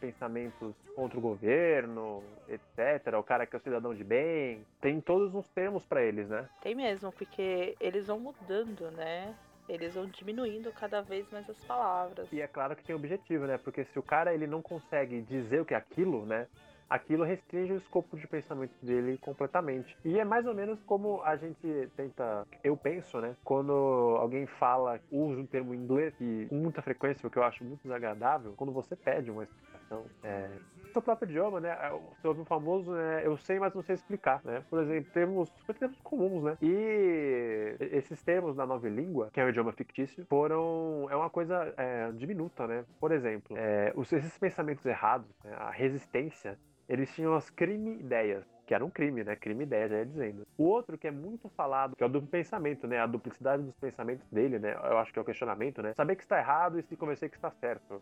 pensamentos 0.01 0.75
contra 0.95 1.17
o 1.17 1.21
governo, 1.21 2.23
etc. 2.49 3.17
O 3.17 3.23
cara 3.23 3.45
que 3.45 3.55
é 3.55 3.59
o 3.59 3.61
cidadão 3.61 3.93
de 3.93 4.03
bem, 4.03 4.65
tem 4.81 4.99
todos 4.99 5.33
uns 5.33 5.47
termos 5.49 5.85
para 5.85 6.03
eles, 6.03 6.27
né? 6.27 6.49
Tem 6.61 6.75
mesmo, 6.75 7.11
porque 7.11 7.75
eles 7.79 8.07
vão 8.07 8.19
mudando, 8.19 8.91
né? 8.91 9.33
Eles 9.67 9.95
vão 9.95 10.05
diminuindo 10.05 10.71
cada 10.71 11.01
vez 11.01 11.29
mais 11.31 11.49
as 11.49 11.57
palavras. 11.65 12.31
E 12.31 12.39
é 12.39 12.47
claro 12.47 12.75
que 12.75 12.83
tem 12.83 12.95
objetivo, 12.95 13.45
né? 13.45 13.57
Porque 13.57 13.83
se 13.85 13.97
o 13.97 14.03
cara 14.03 14.33
ele 14.33 14.45
não 14.45 14.61
consegue 14.61 15.21
dizer 15.21 15.61
o 15.61 15.65
que 15.65 15.73
é 15.73 15.77
aquilo, 15.77 16.25
né? 16.25 16.47
Aquilo 16.89 17.23
restringe 17.23 17.73
o 17.73 17.77
escopo 17.77 18.17
de 18.17 18.27
pensamento 18.27 18.73
dele 18.81 19.17
completamente. 19.17 19.97
E 20.03 20.19
é 20.19 20.25
mais 20.25 20.45
ou 20.45 20.53
menos 20.53 20.81
como 20.83 21.21
a 21.23 21.35
gente 21.35 21.89
tenta, 21.95 22.45
eu 22.63 22.77
penso, 22.77 23.19
né? 23.19 23.35
Quando 23.43 23.71
alguém 24.19 24.45
fala, 24.45 24.99
usa 25.11 25.41
um 25.41 25.45
termo 25.45 25.73
em 25.73 25.77
inglês 25.77 26.13
e 26.19 26.45
com 26.49 26.55
muita 26.55 26.81
frequência, 26.81 27.27
o 27.27 27.29
que 27.29 27.37
eu 27.37 27.43
acho 27.43 27.63
muito 27.63 27.81
desagradável, 27.83 28.53
quando 28.55 28.71
você 28.71 28.95
pede 28.95 29.31
uma 29.31 29.43
explicação, 29.43 30.05
é, 30.23 30.49
seu 30.91 31.01
próprio 31.01 31.29
idioma, 31.29 31.59
né? 31.59 31.75
Você 32.17 32.27
ouve 32.27 32.41
um 32.41 32.45
famoso, 32.45 32.91
né? 32.91 33.21
Eu 33.25 33.37
sei, 33.37 33.59
mas 33.59 33.73
não 33.73 33.81
sei 33.81 33.95
explicar, 33.95 34.41
né? 34.43 34.63
Por 34.69 34.81
exemplo, 34.81 35.11
termos, 35.11 35.49
termos 35.77 35.99
comuns, 36.01 36.43
né? 36.43 36.57
E 36.61 37.75
esses 37.79 38.21
termos 38.23 38.55
da 38.55 38.65
nova 38.65 38.87
língua, 38.87 39.29
que 39.33 39.39
é 39.39 39.45
um 39.45 39.49
idioma 39.49 39.73
fictício, 39.73 40.25
foram 40.29 41.07
é 41.09 41.15
uma 41.15 41.29
coisa 41.29 41.73
é, 41.77 42.11
diminuta, 42.13 42.67
né? 42.67 42.85
Por 42.99 43.11
exemplo, 43.11 43.57
é, 43.57 43.93
esses 43.97 44.37
pensamentos 44.37 44.85
errados, 44.85 45.27
né? 45.43 45.53
a 45.57 45.69
resistência 45.69 46.57
eles 46.87 47.13
tinham 47.15 47.35
as 47.35 47.49
crime-ideias, 47.49 48.45
que 48.65 48.73
era 48.73 48.85
um 48.85 48.89
crime, 48.89 49.23
né? 49.23 49.35
Crime-ideia, 49.35 49.87
já 49.87 49.97
ia 49.97 50.05
dizendo. 50.05 50.47
O 50.57 50.63
outro 50.65 50.97
que 50.97 51.07
é 51.07 51.11
muito 51.11 51.49
falado, 51.49 51.95
que 51.95 52.03
é 52.03 52.05
o 52.05 52.09
duplo 52.09 52.29
pensamento, 52.29 52.87
né? 52.87 52.99
A 52.99 53.07
duplicidade 53.07 53.63
dos 53.63 53.75
pensamentos 53.75 54.27
dele, 54.29 54.59
né? 54.59 54.73
Eu 54.73 54.97
acho 54.97 55.11
que 55.11 55.19
é 55.19 55.21
o 55.21 55.25
questionamento, 55.25 55.81
né? 55.81 55.93
Saber 55.93 56.15
que 56.15 56.23
está 56.23 56.37
errado 56.37 56.79
e 56.79 56.83
se 56.83 56.95
convencer 56.95 57.29
que 57.29 57.35
está 57.35 57.51
certo. 57.51 58.01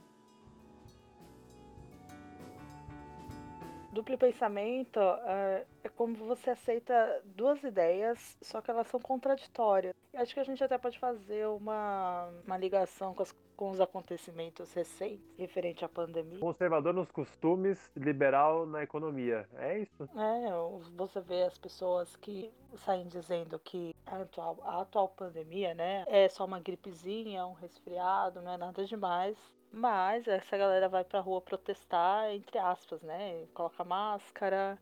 Duplo 3.93 4.17
pensamento 4.17 4.99
é, 4.99 5.65
é 5.83 5.89
como 5.89 6.15
você 6.15 6.49
aceita 6.49 7.21
duas 7.25 7.63
ideias, 7.63 8.35
só 8.41 8.59
que 8.59 8.71
elas 8.71 8.87
são 8.87 8.99
contraditórias. 8.99 9.93
Acho 10.15 10.33
que 10.33 10.39
a 10.39 10.43
gente 10.43 10.63
até 10.63 10.79
pode 10.79 10.97
fazer 10.97 11.47
uma, 11.47 12.27
uma 12.43 12.57
ligação 12.57 13.13
com, 13.13 13.21
as, 13.21 13.31
com 13.63 13.71
os 13.71 13.79
acontecimentos 13.79 14.73
recentes 14.73 15.23
referente 15.37 15.85
à 15.85 15.87
pandemia. 15.87 16.37
Conservador 16.37 16.93
nos 16.93 17.09
costumes, 17.09 17.79
liberal 17.95 18.65
na 18.65 18.83
economia. 18.83 19.47
É 19.55 19.79
isso? 19.79 20.03
É, 20.03 20.91
você 20.97 21.21
vê 21.21 21.43
as 21.43 21.57
pessoas 21.57 22.13
que 22.17 22.51
saem 22.83 23.07
dizendo 23.07 23.57
que 23.57 23.95
a 24.05 24.17
atual, 24.17 24.57
a 24.63 24.81
atual 24.81 25.07
pandemia, 25.07 25.73
né, 25.73 26.03
é 26.07 26.27
só 26.27 26.43
uma 26.43 26.59
gripezinha, 26.59 27.45
um 27.45 27.53
resfriado, 27.53 28.41
não 28.41 28.51
é 28.51 28.57
nada 28.57 28.83
demais 28.83 29.37
Mas 29.71 30.27
essa 30.27 30.57
galera 30.57 30.89
vai 30.89 31.05
pra 31.05 31.21
rua 31.21 31.39
protestar, 31.39 32.31
entre 32.31 32.57
aspas, 32.57 33.01
né? 33.01 33.45
Coloca 33.53 33.85
máscara, 33.85 34.77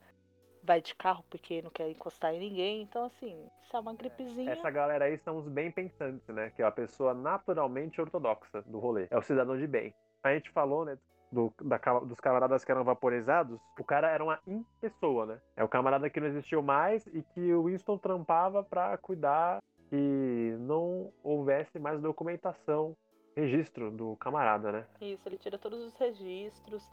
vai 0.63 0.81
de 0.81 0.95
carro 0.95 1.23
porque 1.29 1.61
não 1.61 1.69
quer 1.69 1.89
encostar 1.89 2.33
em 2.33 2.39
ninguém. 2.39 2.81
Então, 2.81 3.05
assim, 3.05 3.49
se 3.69 3.75
é 3.75 3.79
uma 3.79 3.93
gripezinha. 3.93 4.51
Essa 4.51 4.69
galera 4.69 5.05
aí 5.05 5.17
são 5.19 5.37
os 5.37 5.47
bem 5.47 5.71
pensantes, 5.71 6.27
né? 6.27 6.51
Que 6.55 6.61
é 6.61 6.65
a 6.65 6.71
pessoa 6.71 7.13
naturalmente 7.13 7.99
ortodoxa 7.99 8.61
do 8.63 8.79
rolê. 8.79 9.07
É 9.09 9.17
o 9.17 9.21
cidadão 9.21 9.57
de 9.57 9.67
bem. 9.67 9.93
A 10.23 10.33
gente 10.33 10.49
falou, 10.51 10.85
né? 10.85 10.97
Do, 11.31 11.53
da, 11.61 11.77
dos 11.99 12.19
camaradas 12.19 12.65
que 12.65 12.71
eram 12.73 12.83
vaporizados, 12.83 13.57
o 13.79 13.85
cara 13.85 14.09
era 14.09 14.21
uma 14.21 14.37
pessoa, 14.81 15.25
né? 15.25 15.39
É 15.55 15.63
o 15.63 15.69
camarada 15.69 16.09
que 16.09 16.19
não 16.19 16.27
existiu 16.27 16.61
mais 16.61 17.07
e 17.07 17.23
que 17.23 17.53
o 17.53 17.63
Winston 17.63 17.97
trampava 17.97 18.61
para 18.61 18.97
cuidar 18.97 19.61
que 19.89 20.57
não 20.59 21.11
houvesse 21.23 21.79
mais 21.79 22.01
documentação, 22.01 22.97
registro 23.35 23.91
do 23.91 24.17
camarada, 24.17 24.71
né? 24.73 24.85
Isso, 24.99 25.27
ele 25.27 25.37
tira 25.37 25.57
todos 25.57 25.79
os 25.81 25.95
registros. 25.95 26.89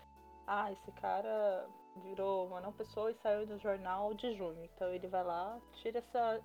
Ah, 0.46 0.72
esse 0.72 0.90
cara 0.92 1.66
virou 1.98 2.46
uma 2.46 2.60
não 2.60 2.72
pessoa 2.72 3.10
e 3.10 3.14
saiu 3.16 3.46
do 3.46 3.58
jornal 3.58 4.14
de 4.14 4.34
junho. 4.34 4.64
Então 4.64 4.88
ele 4.92 5.06
vai 5.08 5.24
lá, 5.24 5.58
tira 5.74 5.98
essa. 5.98 6.40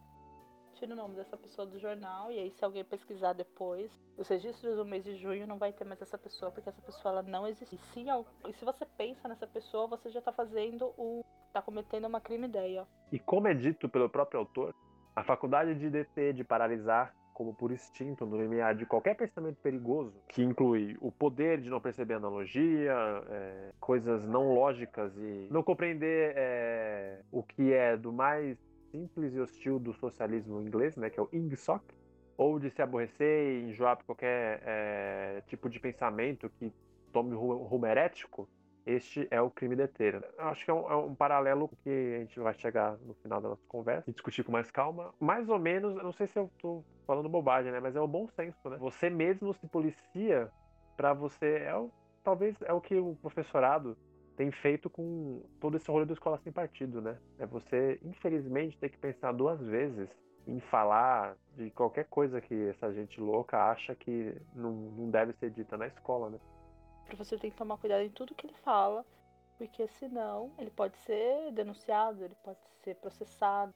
Tira 0.75 0.93
o 0.93 0.97
nome 0.97 1.15
dessa 1.15 1.37
pessoa 1.37 1.67
do 1.67 1.79
jornal 1.79 2.31
e 2.31 2.39
aí 2.39 2.51
se 2.51 2.65
alguém 2.65 2.83
pesquisar 2.83 3.33
depois, 3.33 3.91
os 4.17 4.27
registros 4.27 4.75
do 4.75 4.83
mês 4.83 5.03
de 5.03 5.15
junho 5.17 5.45
não 5.45 5.59
vai 5.59 5.71
ter 5.71 5.85
mais 5.85 6.01
essa 6.01 6.17
pessoa, 6.17 6.51
porque 6.51 6.67
essa 6.67 6.81
pessoa 6.81 7.11
ela 7.11 7.21
não 7.21 7.47
existe. 7.47 7.75
E 7.75 7.77
se, 7.77 8.05
e 8.49 8.53
se 8.53 8.65
você 8.65 8.83
pensa 8.97 9.27
nessa 9.27 9.45
pessoa, 9.45 9.87
você 9.87 10.09
já 10.09 10.19
tá 10.19 10.31
fazendo 10.31 10.87
o. 10.97 11.23
tá 11.53 11.61
cometendo 11.61 12.07
uma 12.07 12.19
crime 12.19 12.47
ideia. 12.47 12.87
E 13.11 13.19
como 13.19 13.47
é 13.47 13.53
dito 13.53 13.87
pelo 13.87 14.09
próprio 14.09 14.39
autor, 14.39 14.75
a 15.15 15.23
faculdade 15.23 15.75
de 15.75 15.89
deter, 15.89 16.33
de 16.33 16.43
paralisar, 16.43 17.13
como 17.33 17.53
por 17.53 17.71
instinto, 17.71 18.25
no 18.25 18.41
limiar 18.41 18.75
de 18.75 18.85
qualquer 18.85 19.15
pensamento 19.15 19.57
perigoso, 19.61 20.13
que 20.27 20.43
inclui 20.43 20.97
o 21.01 21.11
poder 21.11 21.59
de 21.59 21.69
não 21.69 21.81
perceber 21.81 22.15
analogia, 22.15 22.93
é, 23.29 23.71
coisas 23.79 24.25
não 24.25 24.53
lógicas 24.53 25.11
e 25.17 25.47
não 25.51 25.63
compreender 25.63 26.33
é, 26.35 27.19
o 27.31 27.43
que 27.43 27.73
é 27.73 27.97
do 27.97 28.13
mais 28.13 28.57
simples 28.91 29.33
e 29.33 29.39
hostil 29.39 29.79
do 29.79 29.93
socialismo 29.93 30.61
inglês, 30.61 30.95
né, 30.95 31.09
que 31.09 31.19
é 31.19 31.23
o 31.23 31.29
ingsoc, 31.33 31.83
ou 32.37 32.59
de 32.59 32.69
se 32.69 32.81
aborrecer 32.81 33.47
e 33.47 33.69
enjoar 33.69 33.97
por 33.97 34.05
qualquer 34.05 34.61
é, 34.65 35.43
tipo 35.47 35.69
de 35.69 35.79
pensamento 35.79 36.49
que 36.59 36.71
tome 37.11 37.35
rumo 37.35 37.85
herético, 37.85 38.47
este 38.85 39.27
é 39.31 39.41
o 39.41 39.49
crime 39.49 39.75
deter. 39.75 40.23
Eu 40.37 40.45
acho 40.45 40.65
que 40.65 40.71
é 40.71 40.73
um, 40.73 40.91
é 40.91 40.95
um, 40.95 41.15
paralelo 41.15 41.69
que 41.83 42.15
a 42.15 42.19
gente 42.19 42.39
vai 42.39 42.53
chegar 42.53 42.97
no 42.97 43.13
final 43.15 43.39
da 43.39 43.49
nossa 43.49 43.65
conversa 43.67 44.09
e 44.09 44.13
discutir 44.13 44.43
com 44.43 44.51
mais 44.51 44.69
calma. 44.69 45.13
Mais 45.19 45.47
ou 45.47 45.57
menos, 45.57 45.95
não 45.95 46.11
sei 46.11 46.27
se 46.27 46.37
eu 46.37 46.49
tô 46.59 46.83
falando 47.07 47.29
bobagem, 47.29 47.71
né? 47.71 47.79
Mas 47.79 47.95
é 47.95 48.01
o 48.01 48.07
bom 48.07 48.27
senso, 48.27 48.69
né? 48.69 48.77
Você 48.77 49.09
mesmo 49.09 49.53
se 49.53 49.67
policia 49.67 50.49
para 50.97 51.13
você. 51.13 51.63
É 51.65 51.75
o, 51.75 51.89
talvez 52.23 52.55
é 52.61 52.73
o 52.73 52.81
que 52.81 52.95
o 52.95 53.15
professorado 53.21 53.97
tem 54.35 54.51
feito 54.51 54.89
com 54.89 55.41
todo 55.59 55.77
esse 55.77 55.89
rolê 55.89 56.05
do 56.05 56.13
escola 56.13 56.37
sem 56.43 56.51
partido, 56.51 57.01
né? 57.01 57.17
É 57.39 57.45
você, 57.45 57.99
infelizmente, 58.03 58.77
ter 58.77 58.89
que 58.89 58.97
pensar 58.97 59.31
duas 59.31 59.61
vezes 59.61 60.09
em 60.45 60.59
falar 60.59 61.37
de 61.55 61.69
qualquer 61.71 62.05
coisa 62.05 62.41
que 62.41 62.69
essa 62.69 62.91
gente 62.91 63.21
louca 63.21 63.57
acha 63.57 63.95
que 63.95 64.35
não, 64.53 64.71
não 64.71 65.09
deve 65.09 65.33
ser 65.33 65.49
dita 65.51 65.77
na 65.77 65.87
escola, 65.87 66.29
né? 66.29 66.39
Professor 67.05 67.39
tem 67.39 67.51
que 67.51 67.57
tomar 67.57 67.77
cuidado 67.77 68.01
em 68.01 68.09
tudo 68.09 68.35
que 68.35 68.47
ele 68.47 68.55
fala, 68.63 69.05
porque 69.57 69.87
senão 69.87 70.51
ele 70.57 70.71
pode 70.71 70.97
ser 70.97 71.51
denunciado, 71.51 72.23
ele 72.23 72.35
pode 72.43 72.59
ser 72.83 72.95
processado. 72.95 73.73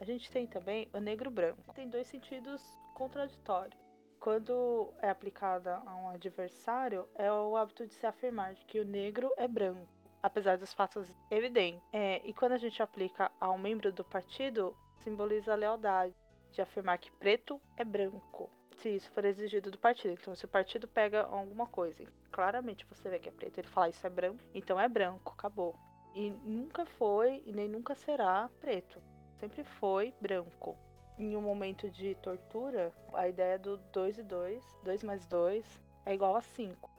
A 0.00 0.04
gente 0.04 0.30
tem 0.30 0.46
também 0.46 0.88
o 0.92 0.98
negro 0.98 1.30
branco. 1.30 1.72
Tem 1.74 1.88
dois 1.88 2.06
sentidos 2.06 2.62
contraditórios. 2.94 3.78
Quando 4.20 4.92
é 5.00 5.10
aplicada 5.10 5.82
a 5.86 5.96
um 5.96 6.08
adversário, 6.08 7.08
é 7.14 7.30
o 7.30 7.56
hábito 7.56 7.86
de 7.86 7.94
se 7.94 8.06
afirmar 8.06 8.54
de 8.54 8.64
que 8.64 8.80
o 8.80 8.84
negro 8.84 9.30
é 9.36 9.46
branco, 9.46 9.86
apesar 10.22 10.56
dos 10.56 10.72
fatos 10.72 11.06
evidentes. 11.30 11.82
É, 11.92 12.20
e 12.24 12.32
quando 12.32 12.52
a 12.52 12.58
gente 12.58 12.82
aplica 12.82 13.30
a 13.40 13.50
um 13.50 13.58
membro 13.58 13.92
do 13.92 14.04
partido, 14.04 14.76
simboliza 14.98 15.52
a 15.52 15.56
lealdade, 15.56 16.14
de 16.52 16.62
afirmar 16.62 16.98
que 16.98 17.10
preto 17.12 17.60
é 17.76 17.84
branco 17.84 18.50
se 18.74 18.88
isso 18.88 19.10
for 19.10 19.24
exigido 19.24 19.70
do 19.70 19.78
partido. 19.78 20.12
Então, 20.12 20.34
se 20.34 20.44
o 20.44 20.48
partido 20.48 20.86
pega 20.86 21.22
alguma 21.22 21.66
coisa, 21.66 22.04
claramente 22.30 22.86
você 22.86 23.08
vê 23.08 23.18
que 23.18 23.28
é 23.28 23.32
preto, 23.32 23.58
ele 23.58 23.68
fala 23.68 23.88
isso 23.88 24.06
é 24.06 24.10
branco, 24.10 24.42
então 24.54 24.78
é 24.78 24.88
branco, 24.88 25.32
acabou. 25.32 25.74
E 26.14 26.30
nunca 26.30 26.86
foi 26.86 27.42
e 27.44 27.52
nem 27.52 27.68
nunca 27.68 27.94
será 27.94 28.48
preto. 28.60 29.02
Sempre 29.38 29.64
foi 29.64 30.14
branco. 30.20 30.76
Em 31.18 31.36
um 31.36 31.40
momento 31.40 31.90
de 31.90 32.14
tortura, 32.16 32.92
a 33.12 33.28
ideia 33.28 33.58
do 33.58 33.76
2 33.92 34.18
e 34.18 34.22
2, 34.22 34.64
2 34.82 35.02
mais 35.02 35.26
2 35.26 35.64
é 36.06 36.14
igual 36.14 36.36
a 36.36 36.42
5. 36.42 36.90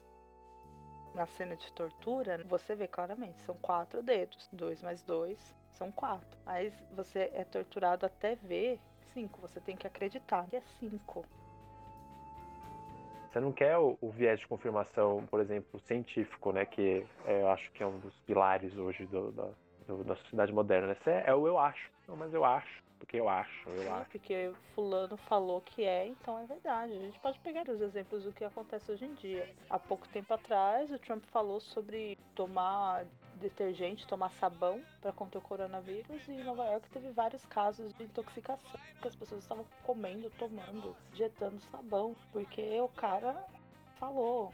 Na 1.13 1.25
cena 1.25 1.55
de 1.55 1.71
tortura, 1.71 2.43
você 2.45 2.75
vê 2.75 2.88
claramente, 2.88 3.41
são 3.41 3.55
quatro 3.55 4.03
dedos. 4.03 4.49
2 4.51 4.81
mais 4.83 5.01
2 5.03 5.55
são 5.73 5.91
quatro. 5.91 6.38
Aí 6.45 6.73
você 6.91 7.31
é 7.33 7.43
torturado 7.45 8.05
até 8.05 8.35
ver 8.35 8.79
5. 9.13 9.39
Você 9.41 9.61
tem 9.61 9.77
que 9.77 9.88
acreditar 9.88 10.45
que 10.47 10.57
é 10.57 10.61
5. 10.79 11.25
Você 13.36 13.41
não 13.41 13.52
quer 13.52 13.78
o, 13.78 13.98
o, 14.00 14.10
viés 14.12 14.39
de 14.39 14.48
confirmação, 14.48 15.28
por 15.30 15.41
exemplo, 15.41 15.78
científico, 15.82 16.54
né? 16.54 16.65
Que 16.65 17.06
é, 17.26 17.41
eu 17.41 17.50
acho 17.50 17.69
que 17.74 17.84
é 17.84 17.86
um 17.86 18.00
dos 18.00 18.17
pilares 18.21 18.74
hoje 18.78 19.06
do, 19.08 19.30
da, 19.34 19.50
do, 19.86 20.06
da 20.06 20.15
sociedade 20.15 20.54
moderna. 20.54 20.88
Né? 20.88 20.95
Você 21.04 21.10
é, 21.10 21.26
é 21.28 21.36
o 21.36 21.45
eu 21.45 21.60
acho. 21.60 21.91
Não, 22.08 22.15
mas 22.15 22.34
eu 22.34 22.45
acho. 22.45 22.82
Porque 22.98 23.17
eu 23.19 23.28
acho, 23.28 23.69
eu 23.71 23.84
Sim, 23.84 23.89
acho. 23.89 24.10
Porque 24.12 24.54
fulano 24.74 25.17
falou 25.17 25.60
que 25.60 25.84
é, 25.84 26.08
então 26.08 26.39
é 26.39 26.45
verdade. 26.45 26.93
A 26.93 27.00
gente 27.00 27.19
pode 27.19 27.38
pegar 27.39 27.67
os 27.67 27.82
exemplos 27.82 28.24
do 28.24 28.32
que 28.32 28.45
acontece 28.45 28.89
hoje 28.89 29.04
em 29.04 29.13
dia. 29.15 29.54
Há 29.69 29.78
pouco 29.78 30.08
tempo 30.08 30.34
atrás, 30.34 30.89
o 30.89 30.98
Trump 30.98 31.26
falou 31.26 31.60
sobre 31.60 32.17
tomar 32.36 33.06
detergente, 33.39 34.08
tomar 34.08 34.30
sabão 34.32 34.82
para 35.02 35.12
conter 35.12 35.38
o 35.38 35.41
coronavírus 35.41 36.28
e 36.28 36.32
em 36.32 36.43
Nova 36.43 36.65
York 36.65 36.89
teve 36.89 37.12
vários 37.12 37.45
casos 37.45 37.93
de 37.93 38.04
intoxicação, 38.04 38.80
que 39.02 39.08
as 39.08 39.15
pessoas 39.15 39.43
estavam 39.43 39.65
comendo, 39.84 40.30
tomando, 40.32 40.95
injetando 41.13 41.60
sabão, 41.71 42.15
porque 42.32 42.80
o 42.80 42.89
cara 42.89 43.36
falou. 44.00 44.54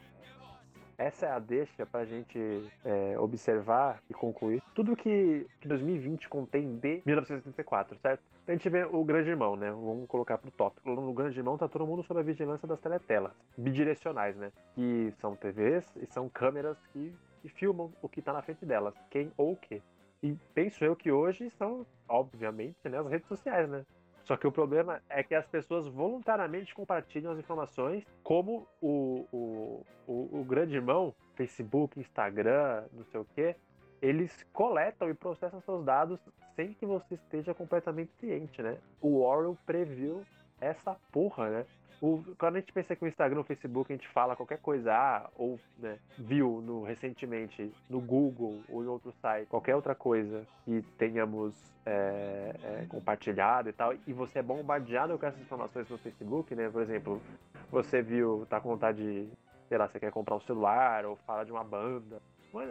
Essa 0.97 1.25
é 1.25 1.31
a 1.31 1.39
deixa 1.39 1.85
para 1.85 2.01
a 2.01 2.05
gente 2.05 2.37
é, 2.85 3.17
observar 3.17 4.03
e 4.07 4.13
concluir 4.13 4.61
tudo 4.75 4.95
que, 4.95 5.47
que 5.59 5.67
2020 5.67 6.29
contém 6.29 6.77
de 6.77 7.01
1974, 7.05 7.97
certo? 7.99 8.21
A 8.47 8.51
gente 8.51 8.69
vê 8.69 8.83
o 8.83 9.03
Grande 9.03 9.29
Irmão, 9.29 9.55
né? 9.55 9.71
Vamos 9.71 10.07
colocar 10.07 10.37
pro 10.37 10.51
tópico. 10.51 10.89
No 10.89 11.13
Grande 11.13 11.39
Irmão 11.39 11.57
tá 11.57 11.67
todo 11.67 11.87
mundo 11.87 12.03
sob 12.03 12.19
a 12.19 12.23
vigilância 12.23 12.67
das 12.67 12.79
teletelas, 12.79 13.31
bidirecionais, 13.57 14.35
né? 14.35 14.51
Que 14.75 15.11
são 15.19 15.35
TVs 15.35 15.85
e 15.95 16.05
são 16.05 16.29
câmeras 16.29 16.77
que 16.93 17.13
e 17.43 17.49
filmam 17.49 17.91
o 18.01 18.09
que 18.09 18.19
está 18.19 18.33
na 18.33 18.41
frente 18.41 18.65
delas, 18.65 18.93
quem 19.09 19.31
ou 19.37 19.53
o 19.53 19.57
que. 19.57 19.81
E 20.23 20.37
penso 20.53 20.83
eu 20.85 20.95
que 20.95 21.11
hoje 21.11 21.49
são, 21.51 21.85
obviamente, 22.07 22.77
né, 22.85 22.99
as 22.99 23.07
redes 23.07 23.27
sociais, 23.27 23.69
né? 23.69 23.85
Só 24.23 24.37
que 24.37 24.45
o 24.45 24.51
problema 24.51 25.01
é 25.09 25.23
que 25.23 25.33
as 25.33 25.47
pessoas 25.47 25.87
voluntariamente 25.87 26.75
compartilham 26.75 27.31
as 27.31 27.39
informações, 27.39 28.05
como 28.23 28.67
o, 28.79 29.25
o, 29.31 29.85
o, 30.07 30.39
o 30.39 30.43
grande 30.43 30.75
irmão, 30.75 31.13
Facebook, 31.35 31.99
Instagram, 31.99 32.85
não 32.93 33.03
sei 33.05 33.19
o 33.19 33.25
quê, 33.35 33.55
eles 34.01 34.45
coletam 34.53 35.09
e 35.09 35.13
processam 35.13 35.59
seus 35.61 35.83
dados 35.83 36.19
sem 36.55 36.73
que 36.73 36.85
você 36.85 37.15
esteja 37.15 37.53
completamente 37.53 38.11
ciente, 38.19 38.61
né? 38.61 38.77
O 38.99 39.21
Orwell 39.21 39.57
previu 39.65 40.23
essa 40.59 40.95
porra, 41.11 41.49
né? 41.49 41.65
O, 42.01 42.23
quando 42.39 42.55
a 42.55 42.59
gente 42.59 42.73
pensa 42.73 42.95
que 42.95 43.05
o 43.05 43.07
Instagram, 43.07 43.41
o 43.41 43.43
Facebook, 43.43 43.93
a 43.93 43.95
gente 43.95 44.07
fala 44.07 44.35
qualquer 44.35 44.57
coisa, 44.57 44.91
ah, 44.91 45.29
ou 45.35 45.59
né, 45.77 45.99
viu 46.17 46.59
no, 46.59 46.83
recentemente 46.83 47.71
no 47.87 48.01
Google 48.01 48.59
ou 48.67 48.83
em 48.83 48.87
outro 48.87 49.13
site, 49.21 49.47
qualquer 49.47 49.75
outra 49.75 49.93
coisa 49.93 50.43
que 50.65 50.81
tenhamos 50.97 51.53
é, 51.85 52.55
é, 52.63 52.85
compartilhado 52.89 53.69
e 53.69 53.73
tal, 53.73 53.93
e 54.07 54.13
você 54.13 54.39
é 54.39 54.41
bombardeado 54.41 55.15
com 55.19 55.25
essas 55.27 55.39
informações 55.39 55.87
no 55.89 55.97
Facebook, 55.99 56.55
né? 56.55 56.71
Por 56.71 56.81
exemplo, 56.81 57.21
você 57.69 58.01
viu, 58.01 58.47
tá 58.49 58.59
com 58.59 58.69
vontade 58.69 58.97
de, 58.97 59.29
sei 59.69 59.77
lá, 59.77 59.87
você 59.87 59.99
quer 59.99 60.11
comprar 60.11 60.35
um 60.35 60.41
celular 60.41 61.05
ou 61.05 61.15
fala 61.17 61.45
de 61.45 61.51
uma 61.51 61.63
banda. 61.63 62.19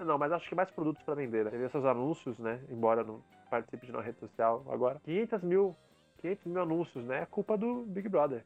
Não, 0.05 0.19
mas 0.19 0.33
acho 0.33 0.49
que 0.49 0.57
mais 0.57 0.73
produtos 0.73 1.05
para 1.05 1.14
vender. 1.14 1.45
Né? 1.45 1.53
Vê 1.53 1.69
seus 1.69 1.85
anúncios, 1.85 2.37
né? 2.40 2.61
Embora 2.69 3.05
não 3.05 3.23
participe 3.49 3.87
de 3.87 3.93
uma 3.93 4.03
rede 4.03 4.19
social 4.19 4.64
agora. 4.69 5.01
500 5.05 5.43
mil, 5.45 5.77
500 6.19 6.47
mil 6.47 6.62
anúncios, 6.62 7.05
né? 7.05 7.23
É 7.23 7.27
culpa 7.27 7.57
do 7.57 7.85
Big 7.85 8.09
Brother 8.09 8.45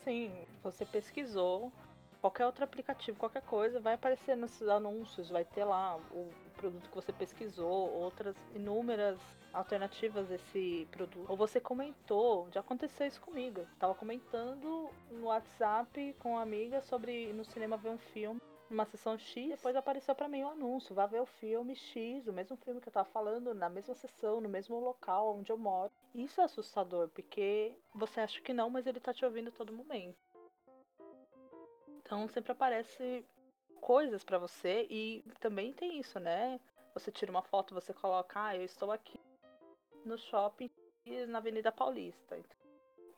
assim, 0.00 0.32
você 0.62 0.84
pesquisou, 0.84 1.72
qualquer 2.20 2.46
outro 2.46 2.64
aplicativo, 2.64 3.18
qualquer 3.18 3.42
coisa, 3.42 3.80
vai 3.80 3.94
aparecer 3.94 4.36
nesses 4.36 4.68
anúncios, 4.68 5.28
vai 5.28 5.44
ter 5.44 5.64
lá 5.64 5.96
o 6.10 6.28
produto 6.56 6.88
que 6.88 6.94
você 6.94 7.12
pesquisou, 7.12 7.90
outras 7.92 8.36
inúmeras 8.54 9.18
alternativas 9.52 10.28
desse 10.28 10.86
produto. 10.90 11.26
Ou 11.28 11.36
você 11.36 11.60
comentou, 11.60 12.48
já 12.52 12.60
aconteceu 12.60 13.06
isso 13.06 13.20
comigo. 13.20 13.66
Tava 13.78 13.94
comentando 13.94 14.90
no 15.10 15.26
WhatsApp 15.26 16.14
com 16.18 16.32
uma 16.32 16.42
amiga 16.42 16.80
sobre 16.82 17.28
ir 17.28 17.32
no 17.32 17.44
cinema 17.44 17.76
ver 17.76 17.90
um 17.90 17.98
filme. 17.98 18.40
Numa 18.70 18.86
sessão 18.86 19.18
X, 19.18 19.48
depois 19.48 19.74
apareceu 19.74 20.14
para 20.14 20.28
mim 20.28 20.44
o 20.44 20.46
um 20.46 20.50
anúncio, 20.50 20.94
vá 20.94 21.04
ver 21.04 21.20
o 21.20 21.26
filme 21.26 21.74
X, 21.74 22.28
o 22.28 22.32
mesmo 22.32 22.56
filme 22.56 22.80
que 22.80 22.88
eu 22.88 22.92
tava 22.92 23.08
falando, 23.10 23.52
na 23.52 23.68
mesma 23.68 23.94
sessão, 23.94 24.40
no 24.40 24.48
mesmo 24.48 24.78
local 24.78 25.36
onde 25.36 25.50
eu 25.50 25.58
moro. 25.58 25.92
Isso 26.14 26.40
é 26.40 26.44
assustador, 26.44 27.08
porque 27.08 27.74
você 27.92 28.20
acha 28.20 28.40
que 28.40 28.52
não, 28.52 28.70
mas 28.70 28.86
ele 28.86 29.00
tá 29.00 29.12
te 29.12 29.24
ouvindo 29.24 29.48
a 29.48 29.52
todo 29.52 29.72
momento. 29.72 30.16
Então 31.98 32.28
sempre 32.28 32.52
aparece 32.52 33.26
coisas 33.80 34.22
para 34.22 34.38
você 34.38 34.86
e 34.88 35.24
também 35.40 35.72
tem 35.72 35.98
isso, 35.98 36.20
né? 36.20 36.60
Você 36.94 37.10
tira 37.10 37.30
uma 37.30 37.42
foto, 37.42 37.74
você 37.74 37.92
coloca, 37.92 38.40
ah, 38.40 38.56
eu 38.56 38.64
estou 38.64 38.92
aqui 38.92 39.18
no 40.04 40.16
shopping 40.16 40.70
na 41.28 41.38
Avenida 41.38 41.72
Paulista. 41.72 42.38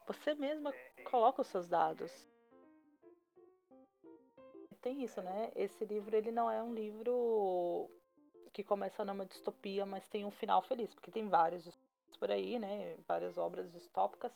Você 0.06 0.34
mesma 0.34 0.72
coloca 1.04 1.42
os 1.42 1.48
seus 1.48 1.68
dados 1.68 2.31
tem 4.82 5.02
isso, 5.02 5.22
né? 5.22 5.50
Esse 5.54 5.84
livro 5.84 6.14
ele 6.14 6.30
não 6.30 6.50
é 6.50 6.62
um 6.62 6.74
livro 6.74 7.88
que 8.52 8.62
começa 8.62 9.04
numa 9.04 9.24
distopia, 9.24 9.86
mas 9.86 10.08
tem 10.08 10.24
um 10.24 10.30
final 10.30 10.60
feliz, 10.62 10.92
porque 10.94 11.10
tem 11.10 11.28
vários 11.28 11.66
por 12.18 12.30
aí, 12.30 12.58
né? 12.58 12.96
Várias 13.06 13.38
obras 13.38 13.72
distópicas 13.72 14.32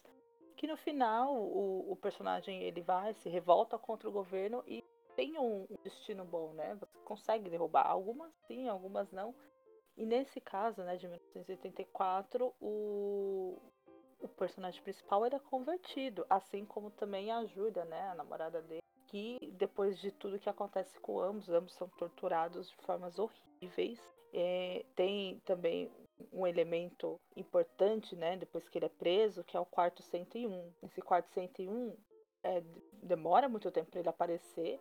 que 0.57 0.67
no 0.67 0.77
final 0.77 1.35
o, 1.35 1.93
o 1.93 1.97
personagem 1.97 2.63
ele 2.63 2.81
vai 2.81 3.13
se 3.15 3.29
revolta 3.29 3.79
contra 3.79 4.09
o 4.09 4.13
governo 4.13 4.65
e 4.67 4.83
tem 5.15 5.39
um, 5.39 5.67
um 5.71 5.77
destino 5.83 6.25
bom, 6.25 6.53
né? 6.55 6.75
Você 6.77 6.99
consegue 7.05 7.51
derrubar 7.51 7.87
algumas 7.87 8.33
sim, 8.47 8.69
algumas 8.69 9.11
não. 9.13 9.35
E 9.97 10.05
nesse 10.05 10.41
caso, 10.41 10.83
né, 10.83 10.97
de 10.97 11.07
1984, 11.07 12.55
o, 12.61 13.59
o 14.21 14.29
personagem 14.29 14.83
principal 14.83 15.25
é 15.25 15.39
convertido, 15.39 16.27
assim 16.29 16.67
como 16.67 16.91
também 16.91 17.31
a 17.31 17.41
né, 17.41 18.09
a 18.11 18.15
namorada 18.15 18.61
dele 18.61 18.86
que 19.07 19.39
depois 19.59 19.99
de 19.99 20.11
tudo 20.11 20.39
que 20.39 20.49
acontece 20.49 20.99
com 21.01 21.21
ambos, 21.21 21.49
ambos 21.49 21.75
são 21.75 21.89
torturados 21.89 22.69
de 22.69 22.77
formas 22.77 23.19
horríveis. 23.19 24.01
É, 24.33 24.85
tem 24.95 25.41
também 25.45 25.91
um 26.33 26.47
elemento 26.47 27.19
importante, 27.37 28.17
né, 28.17 28.37
depois 28.37 28.69
que 28.69 28.79
ele 28.79 28.87
é 28.87 28.91
preso, 28.91 29.45
que 29.45 29.57
é 29.57 29.61
o 29.61 29.67
quarto 29.67 30.03
101. 30.03 30.73
Esse 30.83 31.01
quarto 31.01 31.29
101 31.31 31.97
é, 32.43 32.63
demora 33.03 33.49
muito 33.49 33.71
tempo 33.71 33.91
para 33.91 34.01
ele 34.01 34.09
aparecer, 34.09 34.81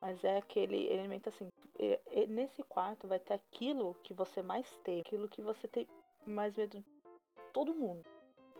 mas 0.00 0.22
é 0.24 0.38
aquele 0.38 0.86
elemento 0.92 1.28
assim, 1.28 1.48
é, 1.78 2.00
é, 2.06 2.26
nesse 2.26 2.62
quarto 2.64 3.08
vai 3.08 3.18
ter 3.18 3.34
aquilo 3.34 3.94
que 4.02 4.14
você 4.14 4.42
mais 4.42 4.68
tem, 4.78 5.00
aquilo 5.00 5.28
que 5.28 5.42
você 5.42 5.66
tem 5.68 5.86
mais 6.26 6.56
medo 6.56 6.78
de 6.78 6.84
todo 7.52 7.74
mundo. 7.74 8.04